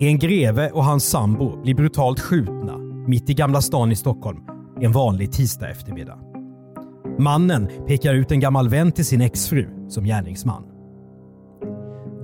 [0.00, 4.38] En greve och hans sambo blir brutalt skjutna mitt i Gamla stan i Stockholm
[4.80, 6.18] en vanlig tisdag eftermiddag.
[7.18, 10.64] Mannen pekar ut en gammal vän till sin exfru som gärningsman.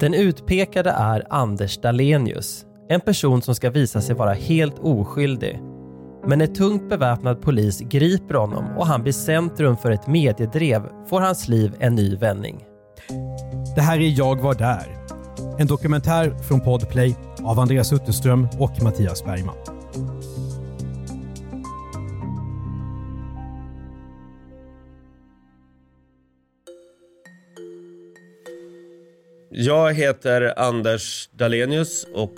[0.01, 5.61] Den utpekade är Anders Dalenius, en person som ska visa sig vara helt oskyldig.
[6.27, 11.21] Men när tungt beväpnad polis griper honom och han blir centrum för ett mediedrev får
[11.21, 12.65] hans liv en ny vändning.
[13.75, 14.87] Det här är Jag var där.
[15.59, 19.57] En dokumentär från Podplay av Andreas Utterström och Mattias Bergman.
[29.51, 32.35] Jag heter Anders Dalenius och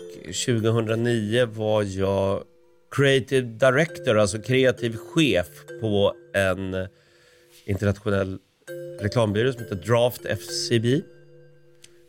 [0.46, 2.42] 2009 var jag
[2.90, 5.48] creative director, alltså kreativ chef
[5.80, 6.88] på en
[7.64, 8.38] internationell
[9.00, 10.94] reklambyrå som heter Draft FCB.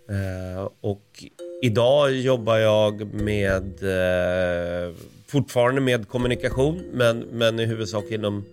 [0.09, 1.23] Eh, och
[1.61, 4.93] idag jobbar jag med, eh,
[5.27, 8.45] fortfarande med kommunikation, men, men i huvudsak inom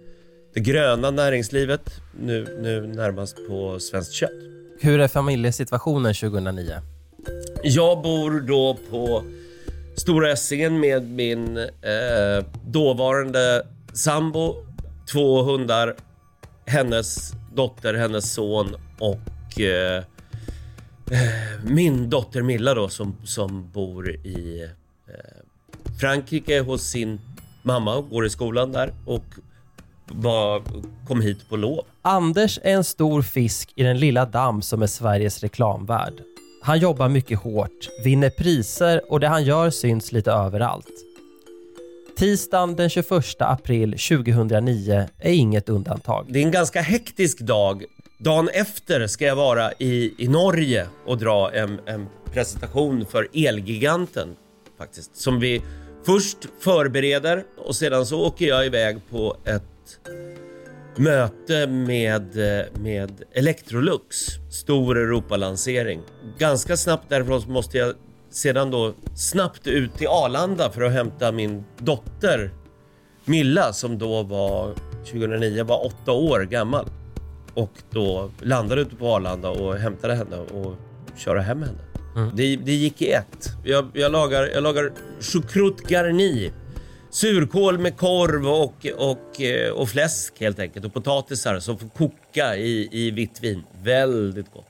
[0.54, 4.30] det gröna näringslivet, nu, nu närmast på Svenskt Kött.
[4.80, 6.72] Hur är familjesituationen 2009?
[7.62, 9.24] Jag bor då på
[9.96, 14.54] Stora Essingen med min eh, dåvarande sambo,
[15.12, 15.94] två hundar,
[16.66, 20.04] hennes dotter, hennes son och eh,
[21.64, 24.68] min dotter Milla då som, som bor i
[25.08, 25.14] eh,
[26.00, 27.20] Frankrike hos sin
[27.62, 29.24] mamma och går i skolan där och
[30.06, 30.62] var,
[31.06, 31.84] kom hit på lov.
[32.02, 36.22] Anders är en stor fisk i den lilla damm som är Sveriges reklamvärld.
[36.62, 40.86] Han jobbar mycket hårt, vinner priser och det han gör syns lite överallt.
[42.16, 46.26] Tisdagen den 21 april 2009 är inget undantag.
[46.28, 47.84] Det är en ganska hektisk dag.
[48.24, 54.36] Dagen efter ska jag vara i, i Norge och dra en, en presentation för Elgiganten
[54.78, 55.16] faktiskt.
[55.16, 55.62] Som vi
[56.06, 60.00] först förbereder och sedan så åker jag iväg på ett
[60.96, 64.16] möte med, eh, med Electrolux.
[64.50, 66.00] Stor Europalansering.
[66.38, 67.94] Ganska snabbt därifrån så måste jag
[68.30, 72.50] sedan då snabbt ut till Arlanda för att hämta min dotter
[73.24, 74.74] Milla som då var
[75.04, 76.86] 2009 var åtta år gammal.
[77.54, 80.74] Och då landade ute på Arlanda och hämtade henne och
[81.16, 81.78] köra hem henne.
[82.34, 83.48] Det, det gick i ett.
[83.64, 86.52] Jag, jag lagar, jag lagar choucroute garni.
[87.10, 92.56] Surkål med korv och, och, eh, och fläsk helt enkelt och potatisar som får koka
[92.56, 93.64] i, i vitt vin.
[93.82, 94.66] Väldigt gott.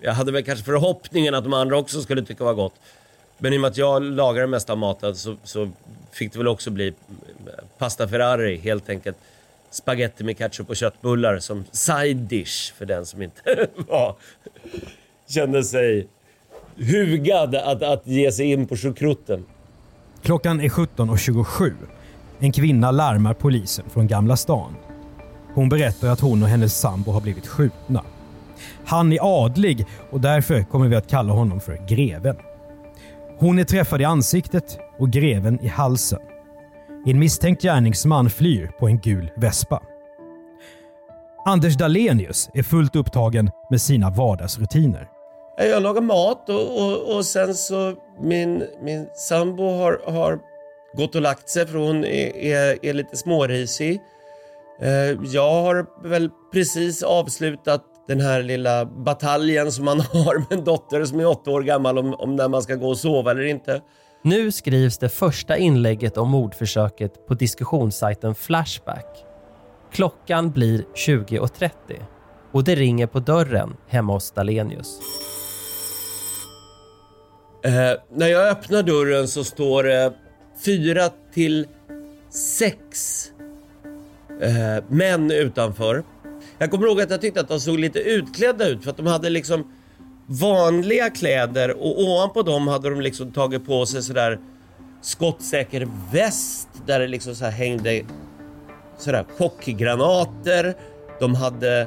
[0.00, 2.74] Jag hade väl kanske förhoppningen att de andra också skulle tycka var gott.
[3.38, 5.70] Men i och med att jag lagar det mesta av maten så, så
[6.12, 6.94] fick det väl också bli
[7.78, 9.16] pasta Ferrari helt enkelt.
[9.70, 14.16] Spaghetti med ketchup och köttbullar som side dish för den som inte var,
[15.28, 16.08] kände sig
[16.76, 19.44] hugad att, att ge sig in på choucrouten.
[20.22, 21.72] Klockan är 17.27.
[22.38, 24.76] En kvinna larmar polisen från Gamla stan.
[25.54, 28.04] Hon berättar att hon och hennes sambo har blivit skjutna.
[28.84, 32.36] Han är adlig och därför kommer vi att kalla honom för greven.
[33.38, 36.18] Hon är träffad i ansiktet och greven i halsen.
[37.06, 39.82] En misstänkt gärningsman flyr på en gul vespa.
[41.46, 45.08] Anders Dalenius är fullt upptagen med sina vardagsrutiner.
[45.58, 50.38] Jag lagar mat och, och, och sen så min, min sambo har, har
[50.96, 54.00] gått och lagt sig för hon är, är, är lite smårisig.
[54.80, 60.64] Eh, jag har väl precis avslutat den här lilla bataljen som man har med en
[60.64, 63.44] dotter som är åtta år gammal om, om när man ska gå och sova eller
[63.44, 63.82] inte.
[64.22, 69.24] Nu skrivs det första inlägget om mordförsöket på diskussionssajten Flashback.
[69.92, 71.70] Klockan blir 20.30
[72.52, 75.00] och det ringer på dörren hemma hos Dalenius.
[77.64, 77.72] Eh,
[78.10, 80.12] när jag öppnar dörren så står det
[80.64, 81.66] fyra till
[82.30, 83.24] sex
[84.40, 86.04] eh, män utanför.
[86.58, 89.06] Jag kommer ihåg att jag tyckte att de såg lite utklädda ut för att de
[89.06, 89.72] hade liksom
[90.30, 94.38] vanliga kläder och ovanpå dem hade de liksom tagit på sig sådär
[95.02, 98.02] skottsäker väst där det liksom så här hängde
[98.98, 100.74] sådär chockgranater.
[101.20, 101.86] De hade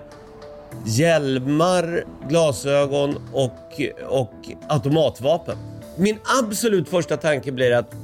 [0.86, 4.34] hjälmar, glasögon och, och
[4.68, 5.58] automatvapen.
[5.98, 7.96] Min absolut första tanke blir att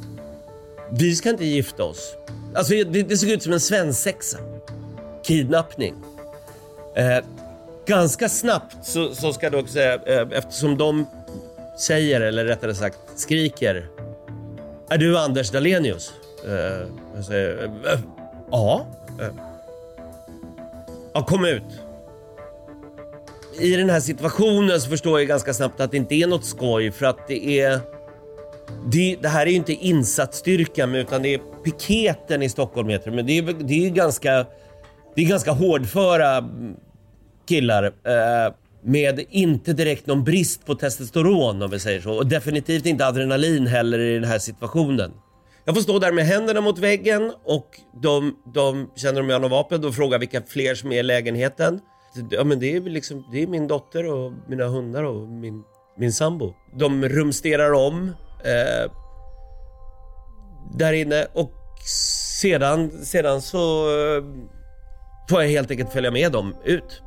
[0.92, 2.16] vi ska inte gifta oss.
[2.56, 4.38] Alltså det, det såg ut som en svensexa.
[5.24, 5.94] Kidnappning.
[6.96, 7.18] Eh,
[7.88, 11.06] ganska snabbt så, så ska jag dock säga, eh, eftersom de
[11.80, 13.90] säger, eller rättare sagt skriker.
[14.90, 16.14] Är du Anders Dalenius?
[16.46, 18.00] Eh, jag säger, eh,
[18.52, 18.86] ja.
[19.22, 19.28] Eh,
[21.14, 21.64] ja, kom ut.
[23.60, 26.92] I den här situationen så förstår jag ganska snabbt att det inte är något skoj
[26.92, 27.80] för att det är
[28.86, 33.16] det, det här är ju inte insatsstyrkan utan det är piketen i Stockholm heter det.
[33.16, 34.46] Men det är, det är ju ganska,
[35.16, 36.50] det är ganska hårdföra
[37.48, 38.54] killar eh,
[38.84, 42.14] med inte direkt någon brist på testosteron om vi säger så.
[42.14, 45.12] Och definitivt inte adrenalin heller i den här situationen.
[45.66, 49.42] Jag får stå där med händerna mot väggen och de, de känner om jag har
[49.42, 51.80] något vapen och frågar vilka fler som är i lägenheten.
[52.30, 55.64] Ja, men det är liksom, det är min dotter och mina hundar och min,
[55.98, 56.54] min sambo.
[56.76, 58.12] De rumsterar om
[58.44, 58.92] eh,
[60.74, 61.54] där inne och
[62.42, 64.24] sedan, sedan så eh,
[65.30, 67.02] får jag helt enkelt följa med dem ut.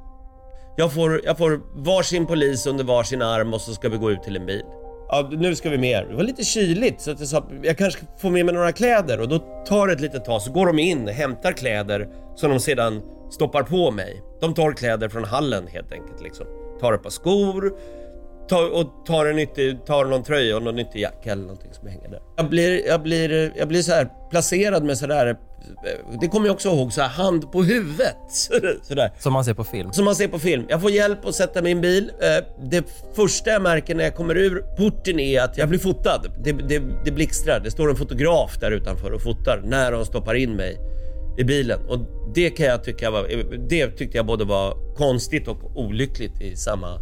[0.80, 4.22] Jag får, jag får varsin polis under varsin arm och så ska vi gå ut
[4.22, 4.62] till en bil.
[5.08, 6.06] Ja, nu ska vi med er.
[6.10, 9.20] Det var lite kyligt så att jag sa jag kanske får med mig några kläder
[9.20, 12.60] och då tar det ett litet tag så går de in, hämtar kläder som de
[12.60, 14.22] sedan stoppar på mig.
[14.40, 16.46] De tar kläder från hallen helt enkelt liksom.
[16.80, 17.72] Tar ett par skor,
[18.50, 21.88] tar, och tar, en nyttig, tar någon tröja och någon nyttig jacka eller någonting som
[21.88, 22.20] hänger där.
[22.36, 25.36] Jag blir, jag blir, jag blir så här placerad med sådär,
[26.20, 28.16] det kommer jag också ihåg, så här hand på huvudet.
[28.82, 29.12] Sådär.
[29.18, 29.92] Som man ser på film.
[29.92, 30.66] Som man ser på film.
[30.68, 32.10] Jag får hjälp att sätta min bil.
[32.20, 32.84] Eh, Det
[33.16, 36.22] första jag märker när jag kommer ur porten är att jag blir fotad.
[36.44, 37.60] Det, det, det blixtrar.
[37.60, 40.78] Det står en fotograf där utanför och fotar när de stoppar in mig
[41.38, 41.80] i bilen.
[41.88, 41.98] Och
[42.34, 43.26] det kan jag tycka var,
[43.68, 47.00] det tyckte jag både var konstigt och olyckligt i samma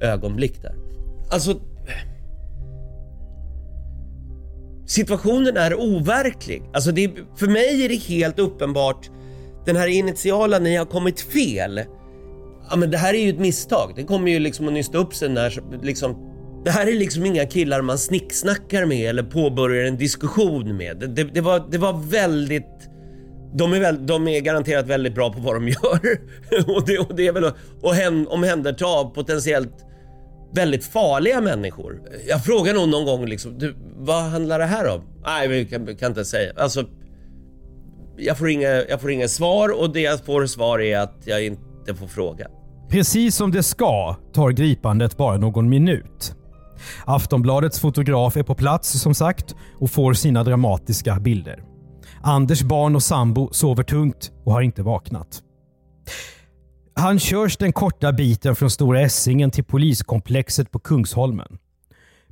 [0.00, 0.83] ögonblick där.
[1.30, 1.60] Alltså...
[4.86, 6.62] Situationen är overklig.
[6.72, 9.10] Alltså det, för mig är det helt uppenbart
[9.66, 11.80] den här initiala, ni har kommit fel.
[12.70, 13.92] Ja men det här är ju ett misstag.
[13.96, 16.16] Det kommer ju liksom att nysta upp sig när liksom
[16.64, 21.12] det här är liksom inga killar man snicksnackar med eller påbörjar en diskussion med.
[21.16, 22.88] Det, det, var, det var väldigt...
[23.56, 26.00] De är, väl, de är garanterat väldigt bra på vad de gör.
[26.76, 27.56] och, det, och det är väl att
[28.28, 29.84] omhänderta potentiellt
[30.54, 32.00] väldigt farliga människor.
[32.28, 35.02] Jag frågar nog någon gång liksom, du, vad handlar det här om?
[35.24, 36.52] Nej, vi kan, kan inte säga.
[36.56, 36.84] Alltså,
[38.16, 41.44] jag får, inga, jag får inga svar och det jag får svar är att jag
[41.46, 42.46] inte får fråga.
[42.88, 46.34] Precis som det ska tar gripandet bara någon minut.
[47.04, 51.62] Aftonbladets fotograf är på plats som sagt och får sina dramatiska bilder.
[52.22, 55.42] Anders barn och sambo sover tungt och har inte vaknat.
[56.96, 61.58] Han körs den korta biten från Stora Essingen till poliskomplexet på Kungsholmen.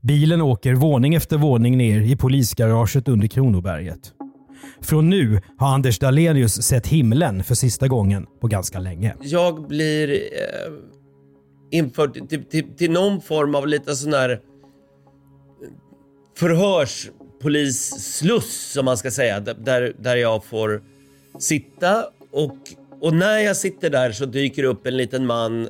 [0.01, 4.13] Bilen åker våning efter våning ner i polisgaraget under Kronoberget.
[4.81, 9.15] Från nu har Anders Dalenius sett himlen för sista gången på ganska länge.
[9.21, 10.17] Jag blir eh,
[11.71, 14.39] införd till, till, till någon form av lite sån här eh,
[16.39, 19.41] förhörspolissluss som man ska säga.
[19.41, 20.83] Där, där jag får
[21.39, 22.57] sitta och,
[23.03, 25.69] och när jag sitter där så dyker upp en liten man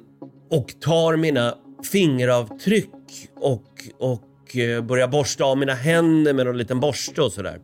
[0.50, 1.55] och tar mina
[1.93, 2.90] fingeravtryck
[3.40, 3.64] och,
[3.99, 7.58] och eh, börjar borsta av mina händer med en liten borste och sådär.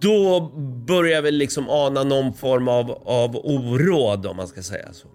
[0.00, 0.40] Då
[0.86, 5.08] börjar jag väl liksom ana någon form av, av oråd om man ska säga så.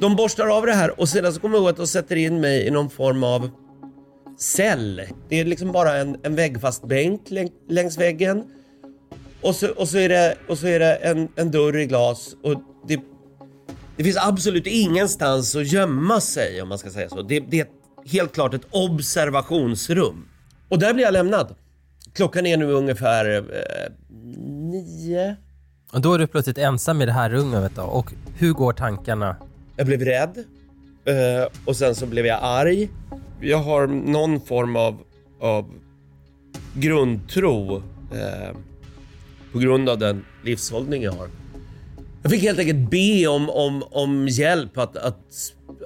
[0.00, 2.40] De borstar av det här och sedan så kommer jag ihåg att de sätter in
[2.40, 3.50] mig i någon form av
[4.38, 5.02] cell.
[5.28, 8.44] Det är liksom bara en, en väggfast bänk läng, längs väggen.
[9.42, 12.36] Och så, och så är det, och så är det en, en dörr i glas
[12.42, 12.54] och
[12.88, 13.00] det,
[13.96, 17.22] det finns absolut ingenstans att gömma sig om man ska säga så.
[17.22, 17.66] Det, det är
[18.06, 20.28] helt klart ett observationsrum.
[20.68, 21.54] Och där blir jag lämnad.
[22.12, 23.92] Klockan är nu ungefär eh,
[24.46, 25.36] nio.
[25.92, 27.82] Och då är du plötsligt ensam i det här rummet då.
[27.82, 29.36] Och hur går tankarna?
[29.76, 30.44] Jag blev rädd
[31.04, 32.90] eh, och sen så blev jag arg.
[33.40, 34.98] Jag har någon form av,
[35.40, 35.72] av
[36.74, 37.76] grundtro
[38.12, 38.56] eh,
[39.52, 41.28] på grund av den livshållning jag har.
[42.26, 45.18] Jag fick helt enkelt be om, om, om hjälp att, att,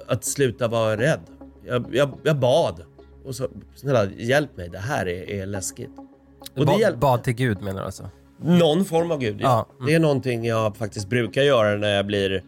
[0.07, 1.19] att sluta vara rädd.
[1.65, 2.83] Jag, jag, jag bad
[3.25, 5.89] och så snälla hjälp mig, det här är, är läskigt.
[6.57, 8.09] Och Ba- det bad till Gud menar du alltså?
[8.43, 9.37] någon form av gud.
[9.41, 9.75] Ja, Ja.
[9.75, 9.87] mm.
[9.87, 12.43] Det är någonting jag faktiskt brukar göra när jag blir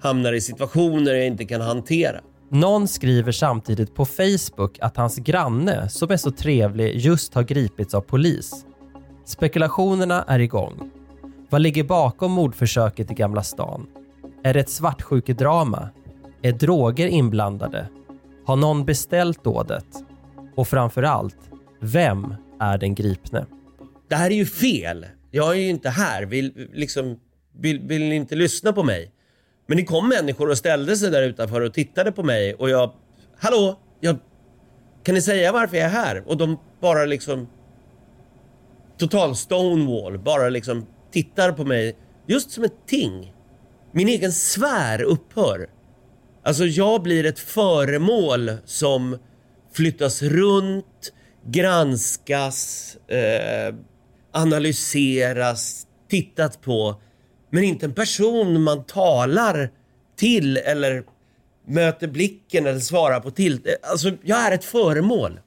[0.00, 2.20] hamnar i situationer jag inte kan hantera.
[2.50, 7.94] Någon skriver samtidigt på Facebook att hans granne, som är så trevlig, just har gripits
[7.94, 8.64] av polis.
[9.24, 10.90] Spekulationerna är igång.
[11.50, 13.86] Vad ligger bakom mordförsöket i Gamla stan?
[14.42, 15.88] Är det ett svartsjukedrama?
[16.42, 17.88] Är droger inblandade?
[18.44, 19.86] Har någon beställt dådet?
[20.56, 21.36] Och framför allt,
[21.80, 23.46] vem är den gripne?
[24.08, 25.06] Det här är ju fel.
[25.30, 26.22] Jag är ju inte här.
[26.22, 27.20] Vill, liksom,
[27.52, 29.12] vill, vill ni inte lyssna på mig?
[29.66, 32.92] Men det kom människor och ställde sig där utanför och tittade på mig och jag...
[33.38, 33.78] Hallå?
[34.00, 34.16] Jag,
[35.02, 36.28] kan ni säga varför jag är här?
[36.28, 37.48] Och de bara liksom...
[38.98, 40.18] Total stonewall.
[40.18, 41.96] Bara liksom tittar på mig
[42.26, 43.32] just som ett ting.
[43.92, 45.70] Min egen sfär upphör.
[46.42, 49.18] Alltså jag blir ett föremål som
[49.72, 51.12] flyttas runt,
[51.46, 53.74] granskas, eh,
[54.32, 57.00] analyseras, tittat på.
[57.50, 59.70] Men inte en person man talar
[60.16, 61.04] till eller
[61.66, 63.60] möter blicken eller svarar på till.
[63.82, 65.40] Alltså jag är ett föremål.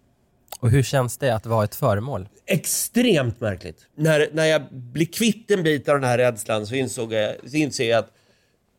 [0.60, 2.30] Och hur känns det att vara ett föremål?
[2.46, 3.78] Extremt märkligt.
[3.96, 7.56] När, när jag blir kvitt en bit av den här rädslan så insåg jag, så
[7.58, 8.12] inser jag att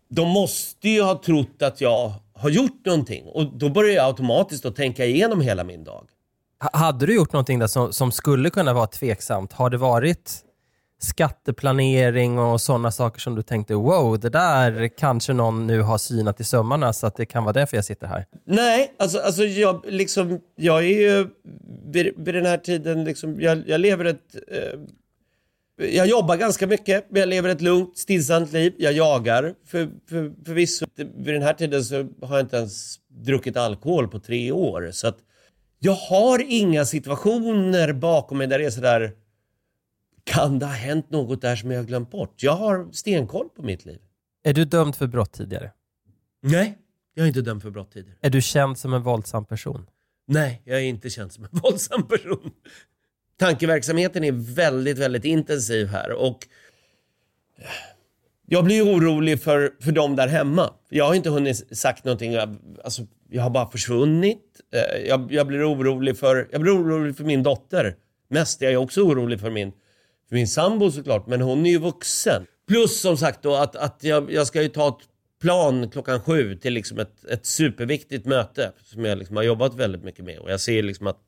[0.09, 3.25] de måste ju ha trott att jag har gjort någonting.
[3.27, 6.07] Och då börjar jag automatiskt att tänka igenom hela min dag.
[6.63, 9.53] H- hade du gjort någonting där som, som skulle kunna vara tveksamt?
[9.53, 10.33] Har det varit
[11.03, 16.41] skatteplanering och sådana saker som du tänkte wow, det där kanske någon nu har synat
[16.41, 18.27] i sömmarna så att det kan vara därför jag sitter här?
[18.47, 21.29] Nej, alltså, alltså jag, liksom, jag är ju
[21.85, 24.37] vid, vid den här tiden, liksom, jag, jag lever ett...
[24.49, 24.81] Eh,
[25.77, 28.75] jag jobbar ganska mycket, men jag lever ett lugnt, stillsamt liv.
[28.79, 29.55] Jag jagar.
[29.67, 34.19] För, för, förvisso, vid den här tiden så har jag inte ens druckit alkohol på
[34.19, 34.91] tre år.
[34.93, 35.17] Så att
[35.79, 39.13] jag har inga situationer bakom mig där det är sådär,
[40.25, 42.43] kan det ha hänt något där som jag har glömt bort?
[42.43, 43.99] Jag har stenkoll på mitt liv.
[44.45, 45.73] Är du dömd för brott tidigare?
[46.43, 46.79] Nej,
[47.15, 48.17] jag är inte dömd för brott tidigare.
[48.21, 49.87] Är du känd som en våldsam person?
[50.27, 52.51] Nej, jag är inte känd som en våldsam person.
[53.37, 56.39] Tankeverksamheten är väldigt, väldigt intensiv här och
[58.47, 60.75] jag blir orolig för, för dem där hemma.
[60.89, 64.61] Jag har inte hunnit sagt någonting, jag- alltså, jag har bara försvunnit.
[64.75, 67.97] Eh, Jag, jag, blir orolig för, jag blir orolig för min dotter.
[68.29, 69.73] Mest jag är också orolig för min,
[70.33, 72.47] för min sambo såklart, men hon är ju vuxen.
[72.69, 75.09] Plus som sagt då att, att jag, jag ska ju ta ett
[75.41, 80.05] plan klockan sju till liksom ett, ett superviktigt möte som jag liksom har jobbat väldigt
[80.05, 80.39] mycket med.
[80.39, 81.19] Och jag ser liksom att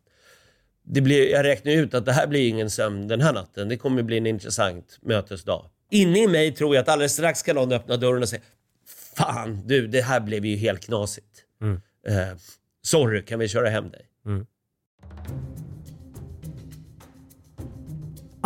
[0.85, 3.69] det blir, jag räknar ut att det här blir ingen sömn den här natten.
[3.69, 5.71] Det kommer bli en intressant mötesdag.
[5.91, 8.43] Inne i mig tror jag att alldeles strax ska någon öppna dörren och säga
[9.17, 11.45] Fan du, det här blev ju helt knasigt.
[12.09, 12.37] Eh,
[12.83, 14.07] sorry, kan vi köra hem dig?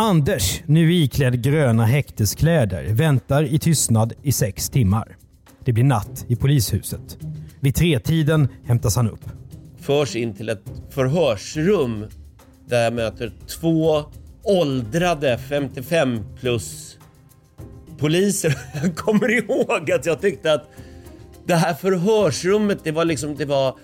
[0.00, 5.16] Anders, nu iklädd gröna häkteskläder, väntar i tystnad i sex timmar.
[5.64, 7.18] Det blir natt i polishuset.
[7.60, 9.20] Vid tretiden hämtas han upp.
[9.80, 12.06] förs in till ett förhörsrum
[12.66, 14.04] där jag möter två
[14.42, 16.98] åldrade 55 plus
[17.98, 18.58] poliser.
[18.82, 20.70] Jag kommer ihåg att jag tyckte att
[21.46, 23.76] det här förhörsrummet, det var liksom, det var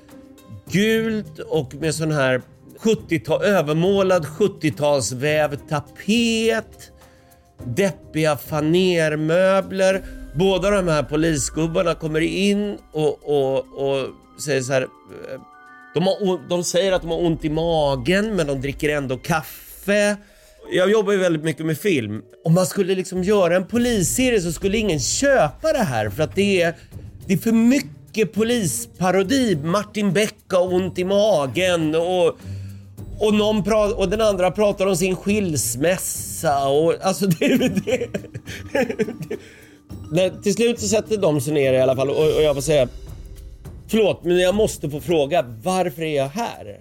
[0.70, 2.42] gult och med sån här
[2.84, 6.92] 70-tal, övermålad 70-talsvävd tapet,
[7.64, 10.02] deppiga fanermöbler.
[10.34, 14.08] Båda de här polisgubbarna kommer in och, och, och
[14.44, 14.82] säger så här.
[14.82, 15.40] Eh,
[15.94, 20.16] de, har, de säger att de har ont i magen men de dricker ändå kaffe.
[20.72, 22.22] Jag jobbar ju väldigt mycket med film.
[22.44, 26.34] Om man skulle liksom göra en polisserie så skulle ingen köpa det här för att
[26.34, 26.74] det är,
[27.26, 29.56] det är för mycket polisparodi.
[29.56, 32.38] Martin Beck har ont i magen och
[33.20, 37.56] och, någon pra- och den andra pratar om sin skilsmässa och alltså det...
[37.56, 38.08] det, det
[40.12, 42.62] Nej, till slut så sätter de sig ner i alla fall och, och jag får
[42.62, 42.88] säga
[43.88, 46.80] Förlåt, men jag måste få fråga varför är jag här?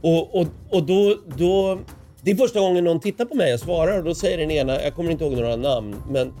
[0.00, 1.78] Och, och, och då, då...
[2.22, 4.82] Det är första gången någon tittar på mig och svarar och då säger den ena,
[4.82, 6.32] jag kommer inte ihåg några namn, men...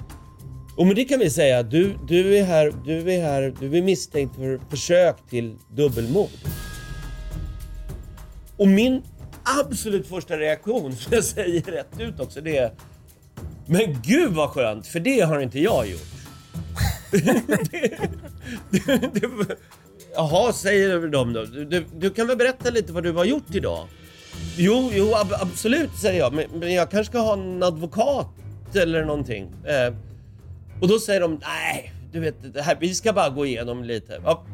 [0.76, 3.82] Och men det kan vi säga, du, du är här, du är här, du är
[3.82, 6.28] misstänkt för försök till dubbelmord.
[8.62, 9.02] Och min
[9.42, 12.72] absolut första reaktion, som jag säger rätt ut också, det är
[13.66, 16.00] Men gud vad skönt, för det har inte jag gjort.
[17.10, 17.98] det,
[18.70, 19.56] det, det,
[20.14, 21.44] jaha, säger de då.
[21.44, 23.86] Du, du, du kan väl berätta lite vad du har gjort idag?
[24.56, 26.32] Jo, jo ab, absolut, säger jag.
[26.32, 28.28] Men, men jag kanske ska ha en advokat
[28.74, 29.52] eller någonting.
[29.64, 29.94] Eh,
[30.80, 34.20] och då säger de, nej, du vet, det här, vi ska bara gå igenom lite.
[34.24, 34.44] Ja,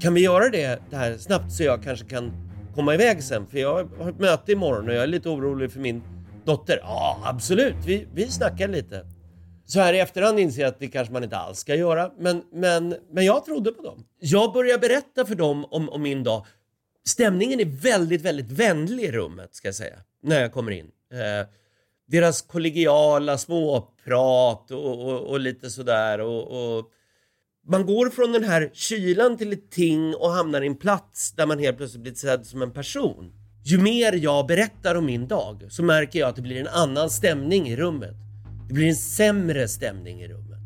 [0.00, 3.46] kan vi göra det, det här snabbt så jag kanske kan komma iväg sen?
[3.46, 6.02] För jag har ett möte imorgon och jag är lite orolig för min
[6.44, 6.78] dotter.
[6.82, 7.76] Ja, absolut.
[7.86, 9.06] Vi, vi snackar lite.
[9.64, 12.10] Så här i efterhand inser jag att det kanske man inte alls ska göra.
[12.18, 14.04] Men, men, men jag trodde på dem.
[14.18, 16.46] Jag börjar berätta för dem om, om min dag.
[17.08, 19.96] Stämningen är väldigt, väldigt vänlig i rummet ska jag säga.
[20.22, 20.90] När jag kommer in.
[21.12, 21.48] Eh,
[22.06, 26.20] deras kollegiala småprat och, och, och lite sådär.
[26.20, 26.90] Och, och
[27.70, 31.46] man går från den här kylan till ett ting och hamnar i en plats där
[31.46, 33.32] man helt plötsligt blir sedd som en person.
[33.64, 37.10] ju mer jag berättar om min dag så märker jag att det blir en annan
[37.10, 38.14] stämning i rummet.
[38.68, 40.58] Det blir en sämre stämning i rummet.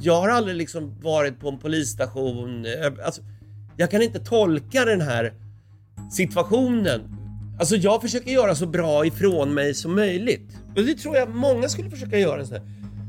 [0.00, 2.66] Jag har aldrig liksom varit på en polisstation.
[3.04, 3.22] Alltså,
[3.76, 5.32] jag kan inte tolka den här
[6.10, 7.00] situationen.
[7.58, 10.56] Alltså jag försöker göra så bra ifrån mig som möjligt.
[10.76, 12.46] Och det tror jag många skulle försöka göra.
[12.46, 12.62] Så, här.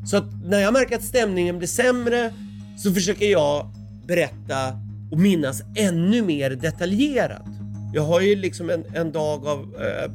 [0.06, 2.34] så att när jag märker att stämningen blir sämre
[2.84, 3.70] så försöker jag
[4.08, 4.74] berätta
[5.12, 7.46] och minnas ännu mer detaljerat.
[7.94, 10.12] Jag har ju liksom en, en dag av eh,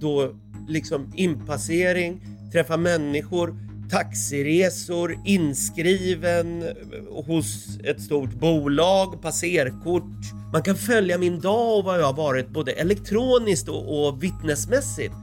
[0.00, 0.32] då
[0.68, 2.20] liksom inpassering,
[2.52, 3.56] träffa människor,
[3.90, 10.32] taxiresor, inskriven eh, hos ett stort bolag, passerkort.
[10.52, 15.14] Man kan följa min dag och vad jag har varit både elektroniskt och, och vittnesmässigt.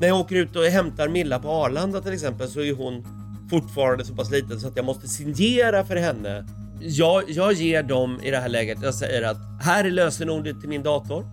[0.00, 3.17] När jag åker ut och hämtar Milla på Arlanda till exempel så är hon
[3.50, 6.44] fortfarande så pass liten så att jag måste signera för henne.
[6.80, 10.68] Jag, jag ger dem i det här läget, jag säger att här är lösenordet till
[10.68, 11.26] min dator.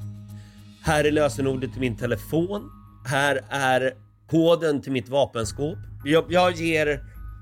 [0.84, 2.70] Här är lösenordet till min telefon.
[3.06, 3.94] Här är
[4.30, 5.78] koden till mitt vapenskåp.
[6.04, 7.00] Jag, jag, ger,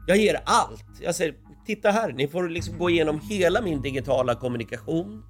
[0.07, 0.85] jag ger allt.
[1.01, 1.33] Jag säger,
[1.65, 5.23] titta här, ni får liksom gå igenom hela min digitala kommunikation.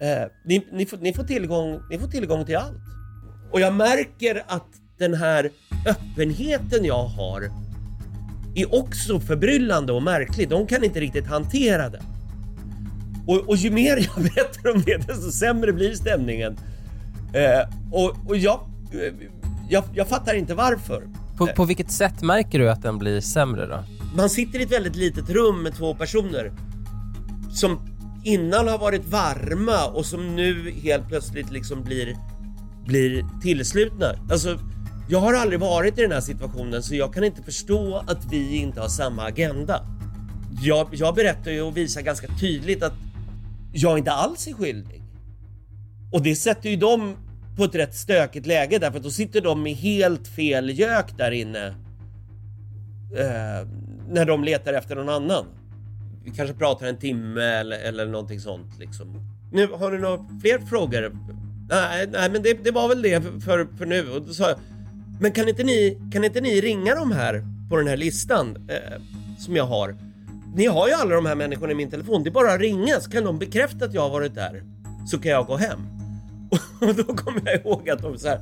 [0.00, 2.82] Eh, ni, ni, får, ni, får tillgång, ni får tillgång till allt.
[3.52, 5.50] Och jag märker att den här
[5.86, 7.61] öppenheten jag har
[8.54, 10.48] är också förbryllande och märklig.
[10.48, 12.02] De kan inte riktigt hantera det.
[13.26, 16.56] Och, och ju mer jag berättar om det, desto sämre blir stämningen.
[17.32, 18.60] Eh, och och jag,
[18.92, 19.28] eh,
[19.68, 21.08] jag, jag fattar inte varför.
[21.36, 23.84] På, på vilket sätt märker du att den blir sämre då?
[24.16, 26.52] Man sitter i ett väldigt litet rum med två personer
[27.52, 27.80] som
[28.24, 32.16] innan har varit varma och som nu helt plötsligt liksom blir,
[32.86, 34.06] blir tillslutna.
[34.30, 34.58] Alltså,
[35.08, 38.56] jag har aldrig varit i den här situationen så jag kan inte förstå att vi
[38.56, 39.86] inte har samma agenda.
[40.62, 42.92] Jag, jag berättar ju och visar ganska tydligt att
[43.72, 45.02] jag inte alls är skyldig.
[46.12, 47.16] Och det sätter ju dem
[47.56, 51.30] på ett rätt stökigt läge därför att då sitter de med helt fel gök där
[51.30, 51.66] inne.
[53.16, 53.68] Eh,
[54.08, 55.44] när de letar efter någon annan.
[56.24, 59.32] Vi kanske pratar en timme eller, eller någonting sånt liksom.
[59.52, 61.16] Nu, har du några fler frågor?
[61.68, 64.10] Nej, nej men det, det var väl det för, för nu.
[64.10, 64.58] Och då sa jag,
[65.22, 69.00] men kan inte, ni, kan inte ni ringa de här på den här listan eh,
[69.38, 69.96] som jag har?
[70.54, 72.22] Ni har ju alla de här människorna i min telefon.
[72.22, 74.62] Det är bara att ringa så kan de bekräfta att jag har varit där.
[75.06, 75.78] Så kan jag gå hem.
[76.80, 78.40] Och då kommer jag ihåg att de så här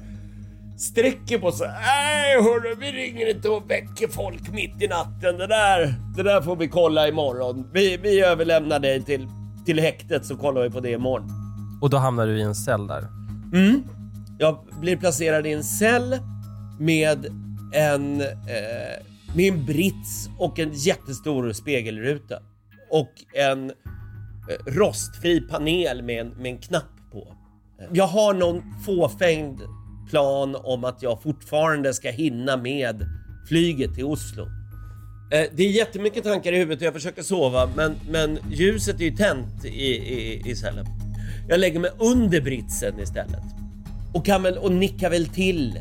[0.78, 1.68] sträcker på sig.
[1.68, 5.36] Nej hörru, vi ringer inte och väcker folk mitt i natten.
[5.38, 7.70] Det där, det där får vi kolla imorgon.
[7.72, 9.28] Vi, vi överlämnar dig till,
[9.66, 11.30] till häktet så kollar vi på det imorgon.
[11.82, 13.06] Och då hamnar du i en cell där.
[13.52, 13.82] Mm.
[14.38, 16.18] Jag blir placerad i en cell
[16.80, 17.26] med
[17.72, 18.26] en, eh,
[19.34, 22.38] med en brits och en jättestor spegelruta.
[22.90, 23.74] Och en eh,
[24.66, 27.34] rostfri panel med en, med en knapp på.
[27.92, 29.60] Jag har någon fåfängd
[30.10, 33.06] plan om att jag fortfarande ska hinna med
[33.48, 34.42] flyget till Oslo.
[35.32, 39.04] Eh, Det är jättemycket tankar i huvudet och jag försöker sova men, men ljuset är
[39.04, 40.86] ju tänt i, i, i cellen.
[41.48, 43.44] Jag lägger mig under britsen istället.
[44.14, 45.80] Och kan väl och nickar väl till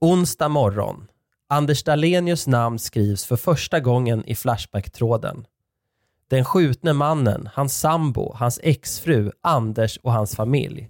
[0.00, 1.06] Onsdag morgon.
[1.48, 5.44] Anders Dahlenius namn skrivs för första gången i Flashback-tråden.
[6.30, 10.88] Den skjutne mannen, hans sambo, hans exfru, Anders och hans familj.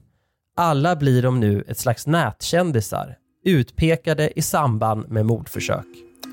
[0.57, 5.87] Alla blir de nu ett slags nätkändisar, utpekade i samband med mordförsök.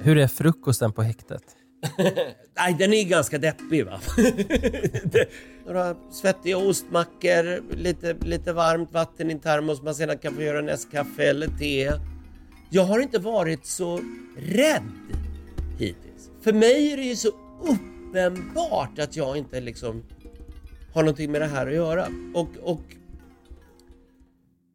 [0.03, 1.43] Hur är frukosten på häktet?
[2.57, 3.99] Nej, den är ganska deppig va.
[5.65, 10.59] Några svettiga ostmackor, lite, lite varmt vatten i en termos man sedan kan få göra
[10.59, 11.91] en eskaffe eller te.
[12.69, 13.99] Jag har inte varit så
[14.37, 14.83] rädd
[15.77, 16.29] hittills.
[16.41, 17.29] För mig är det ju så
[17.61, 20.03] uppenbart att jag inte liksom
[20.93, 22.07] har någonting med det här att göra.
[22.33, 22.81] Och, och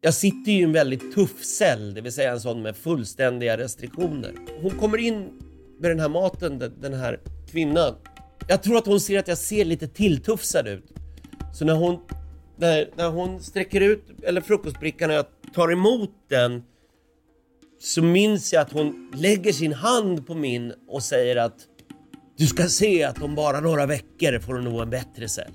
[0.01, 3.57] jag sitter ju i en väldigt tuff cell, det vill säga en sån med fullständiga
[3.57, 4.33] restriktioner.
[4.61, 5.29] Hon kommer in
[5.79, 7.19] med den här maten, den- här
[7.51, 7.95] kvinnan,
[8.47, 10.93] jag tror att hon ser att jag ser lite tilltufsad ut.
[11.53, 11.99] Så när hon,
[12.57, 16.63] när, när hon sträcker ut, eller frukostbrickan och jag tar emot den
[17.81, 21.57] så minns jag att hon lägger sin hand på min och säger att
[22.37, 25.51] du ska se att om bara några veckor får du nog en bättre cell.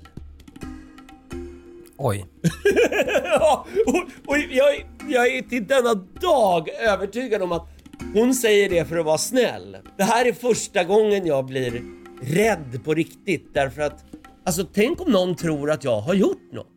[1.97, 2.25] Oj.
[3.23, 7.67] ja, och, och jag, jag är till denna dag övertygad om att
[8.13, 9.77] hon säger det för att vara snäll.
[9.97, 11.83] Det här är första gången jag blir
[12.21, 14.05] rädd på riktigt därför att
[14.45, 16.76] alltså tänk om någon tror att jag har gjort något.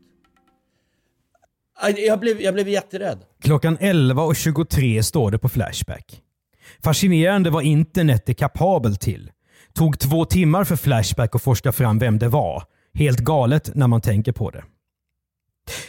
[1.97, 3.19] Jag blev, jag blev jätterädd.
[3.43, 6.23] Klockan 11.23 står det på Flashback.
[6.83, 9.31] Fascinerande vad internet är kapabelt till.
[9.75, 12.63] Tog två timmar för Flashback att forska fram vem det var.
[12.95, 14.65] Helt galet när man tänker på det.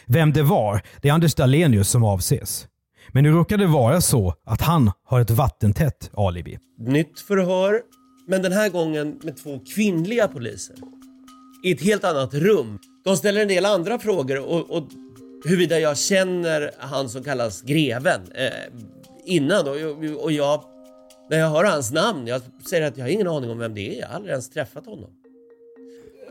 [0.06, 2.68] Vem det var, det är Anders Dahlenius som avses.
[3.10, 6.60] Men nu råkar det vara så att han har ett vattentätt alibi.
[6.78, 7.82] Nytt förhör,
[8.28, 10.76] men den här gången med två kvinnliga poliser.
[11.66, 12.80] I ett helt annat rum.
[13.04, 14.84] De ställer en del andra frågor och, och
[15.46, 18.50] huruvida jag känner han som kallas greven eh,
[19.26, 19.68] innan.
[19.68, 19.76] Och,
[20.24, 20.64] och jag,
[21.30, 23.98] när jag hör hans namn, jag säger att jag har ingen aning om vem det
[23.98, 24.00] är.
[24.00, 25.10] Jag har aldrig ens träffat honom.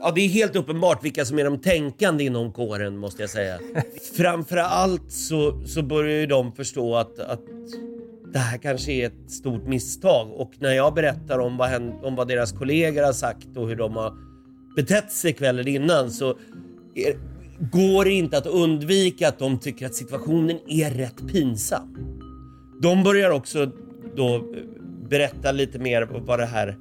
[0.03, 3.59] Ja, det är helt uppenbart vilka som är de tänkande inom kåren måste jag säga.
[4.17, 7.41] Framför allt så, så börjar ju de förstå att, att
[8.33, 12.17] det här kanske är ett stort misstag och när jag berättar om vad, hen, om
[12.17, 14.15] vad deras kollegor har sagt och hur de har
[14.77, 16.39] betett sig kvällen innan så
[16.95, 17.17] är,
[17.61, 21.97] går det inte att undvika att de tycker att situationen är rätt pinsam.
[22.83, 23.71] De börjar också
[24.17, 24.41] då eh,
[25.09, 26.77] berätta lite mer vad det här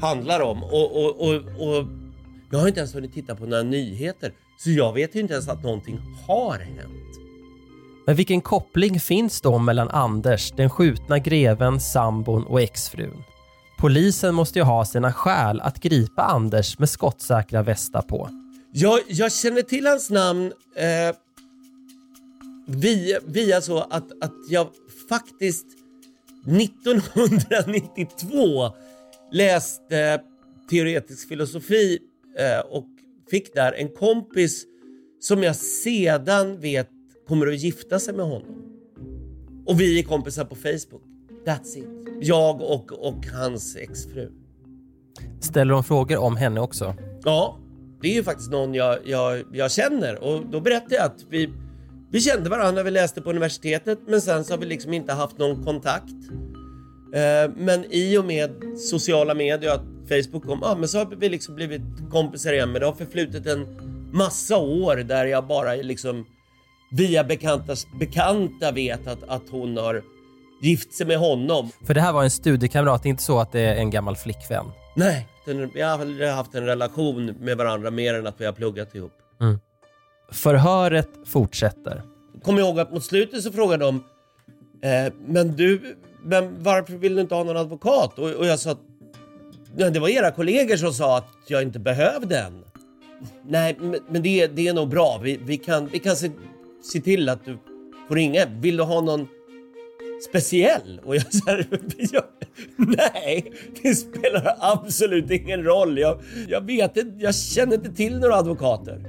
[0.00, 1.86] handlar om och, och, och, och
[2.50, 5.48] jag har inte ens hunnit titta på några nyheter så jag vet ju inte ens
[5.48, 7.08] att någonting har hänt.
[8.06, 13.22] Men vilken koppling finns då mellan Anders, den skjutna greven, sambon och exfrun?
[13.78, 18.28] Polisen måste ju ha sina skäl att gripa Anders med skottsäkra västar på.
[18.72, 21.16] Jag, jag känner till hans namn eh,
[22.66, 24.68] via, via så att, att jag
[25.08, 25.66] faktiskt
[26.46, 28.70] 1992
[29.32, 30.20] läste
[30.70, 31.98] teoretisk filosofi
[32.38, 32.86] eh, och
[33.30, 34.66] fick där en kompis
[35.20, 36.88] som jag sedan vet
[37.28, 38.64] kommer att gifta sig med honom.
[39.66, 41.02] Och vi är kompisar på Facebook.
[41.46, 41.88] That's it.
[42.20, 44.32] Jag och, och hans exfru.
[45.40, 46.94] Ställer de frågor om henne också?
[47.24, 47.58] Ja,
[48.00, 51.52] det är ju faktiskt någon jag, jag, jag känner och då berättade jag att vi,
[52.10, 55.12] vi kände varandra när vi läste på universitetet men sen så har vi liksom inte
[55.12, 56.12] haft någon kontakt.
[57.14, 61.28] Eh, men i och med sociala medier, att Facebook kom, ja men så har vi
[61.28, 63.66] liksom blivit kompisar igen men det har förflutit en
[64.12, 66.26] massa år där jag bara liksom
[66.90, 70.02] via bekantas bekanta vet att, att hon har
[70.62, 71.70] gift sig med honom.
[71.86, 74.66] För det här var en studiekamrat, inte så att det är en gammal flickvän?
[74.98, 78.52] Nej, den, vi har aldrig haft en relation med varandra mer än att vi har
[78.52, 79.12] pluggat ihop.
[80.32, 82.02] Förhöret fortsätter.
[82.42, 84.04] Kommer ihåg att mot slutet så frågade de
[84.82, 88.18] eh, Men du, men varför vill du inte ha någon advokat?
[88.18, 88.80] Och, och jag sa att
[89.76, 92.64] "Nej, det var era kollegor som sa att jag inte behövde en.
[93.46, 95.20] Nej, men, men det, är- det är nog bra.
[95.22, 96.30] Vi, vi kan, vi kan se,
[96.92, 97.58] se till att du
[98.08, 98.46] får ringa.
[98.60, 99.28] Vill du ha någon
[100.28, 101.00] speciell?
[101.04, 101.50] Och jag sa
[102.76, 105.98] nej, det spelar absolut ingen roll.
[105.98, 109.04] Jag, jag vet inte, jag känner inte till några advokater.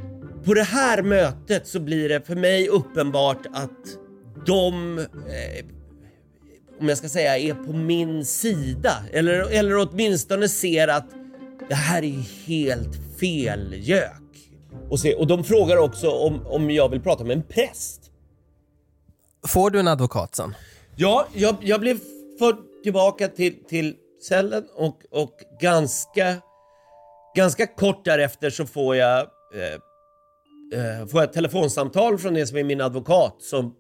[0.46, 3.98] På det här mötet så blir det för mig uppenbart att
[4.46, 5.66] de, eh,
[6.80, 8.94] om jag ska säga, är på min sida.
[9.14, 11.10] Eller, eller åtminstone ser att
[11.70, 14.14] det här är helt fel gök.
[14.90, 18.12] Och, se, och de frågar också om, om jag vill prata med en präst.
[19.48, 20.56] Får du en advokat sen?
[20.96, 22.00] Ja, jag, jag blev
[22.40, 26.36] förd tillbaka till, till cellen och, och ganska,
[27.36, 29.20] ganska kort därefter så får jag,
[29.56, 29.74] eh,
[30.80, 33.76] eh, får jag ett telefonsamtal från det som är min advokat som,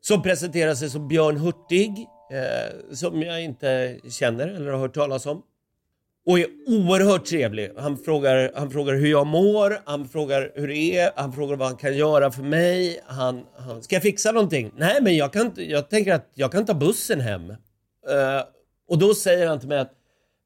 [0.00, 5.26] som presenterar sig som Björn Hurtig, eh, som jag inte känner eller har hört talas
[5.26, 5.42] om.
[6.26, 7.70] Och är oerhört trevlig.
[7.78, 11.68] Han frågar, han frågar hur jag mår, han frågar hur det är, han frågar vad
[11.68, 13.00] han kan göra för mig.
[13.06, 14.72] Han, han, ska jag fixa någonting?
[14.76, 17.52] Nej, men jag, kan, jag tänker att jag kan ta bussen hem.
[18.08, 18.44] Eh,
[18.88, 19.96] och då säger han till mig att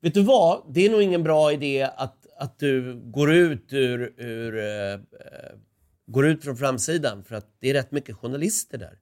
[0.05, 0.63] Vet du vad?
[0.75, 5.01] Det är nog ingen bra idé att, att du går ut ur, ur uh,
[6.07, 8.99] går ut från framsidan för att det är rätt mycket journalister där.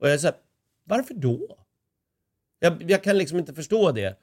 [0.00, 0.36] Och jag säger,
[0.84, 1.58] varför då?
[2.58, 4.18] Jag, jag kan liksom inte förstå det.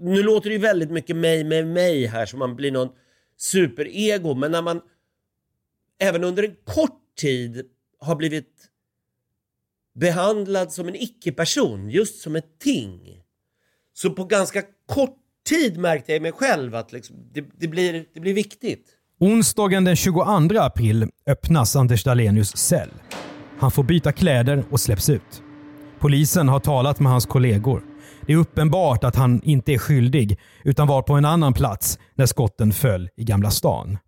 [0.00, 2.92] Nu låter det ju väldigt mycket mig med mig här som man blir någon
[3.36, 4.80] superego, men när man
[5.98, 8.71] även under en kort tid har blivit
[9.94, 13.00] behandlad som en icke-person, just som ett ting.
[13.94, 15.16] Så på ganska kort
[15.48, 18.86] tid märkte jag i mig själv att liksom, det, det, blir, det blir viktigt.
[19.20, 20.22] Onsdagen den 22
[20.58, 22.90] april öppnas Anders Dahlenius cell.
[23.58, 25.42] Han får byta kläder och släpps ut.
[25.98, 27.82] Polisen har talat med hans kollegor.
[28.26, 32.26] Det är uppenbart att han inte är skyldig utan var på en annan plats när
[32.26, 33.98] skotten föll i Gamla stan.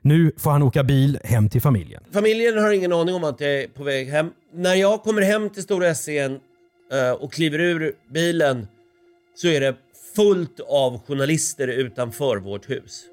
[0.00, 2.02] Nu får han åka bil hem till familjen.
[2.12, 4.30] Familjen har ingen aning om att jag är på väg hem.
[4.52, 6.40] När jag kommer hem till Stora Essingen
[6.92, 8.66] eh, och kliver ur bilen
[9.34, 9.74] så är det
[10.16, 13.04] fullt av journalister utanför vårt hus.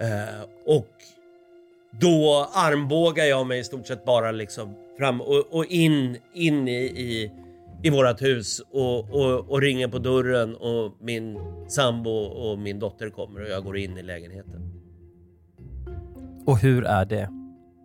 [0.00, 0.90] Eh, och
[2.00, 6.82] då armbågar jag mig i stort sett bara liksom fram och, och in, in i,
[6.82, 7.30] i,
[7.82, 13.10] i vårat hus och, och, och ringer på dörren och min sambo och min dotter
[13.10, 14.81] kommer och jag går in i lägenheten.
[16.46, 17.28] Och hur är det?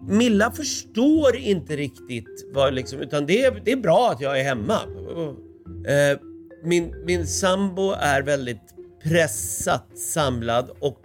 [0.02, 4.43] Milla förstår inte riktigt vad liksom, utan det är, det är bra att jag är
[4.43, 4.80] hemma.
[5.88, 6.20] Eh,
[6.63, 11.02] min, min sambo är väldigt pressat samlad och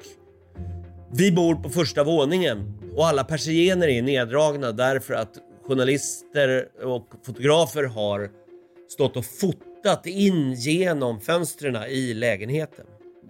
[1.12, 5.32] vi bor på första våningen och alla persienner är neddragna därför att
[5.66, 8.30] journalister och fotografer har
[8.88, 12.86] stått och fotat in genom fönstren i lägenheten.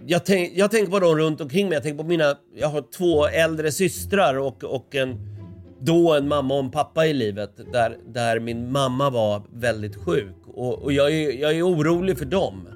[0.06, 1.74] Jag, tänk, jag tänker på dem runt omkring mig.
[1.74, 5.18] Jag tänker på mina, jag har två äldre systrar och, och en,
[5.80, 10.36] då en mamma och en pappa i livet där, där min mamma var väldigt sjuk
[10.46, 12.68] och, och jag, är, jag är orolig för dem.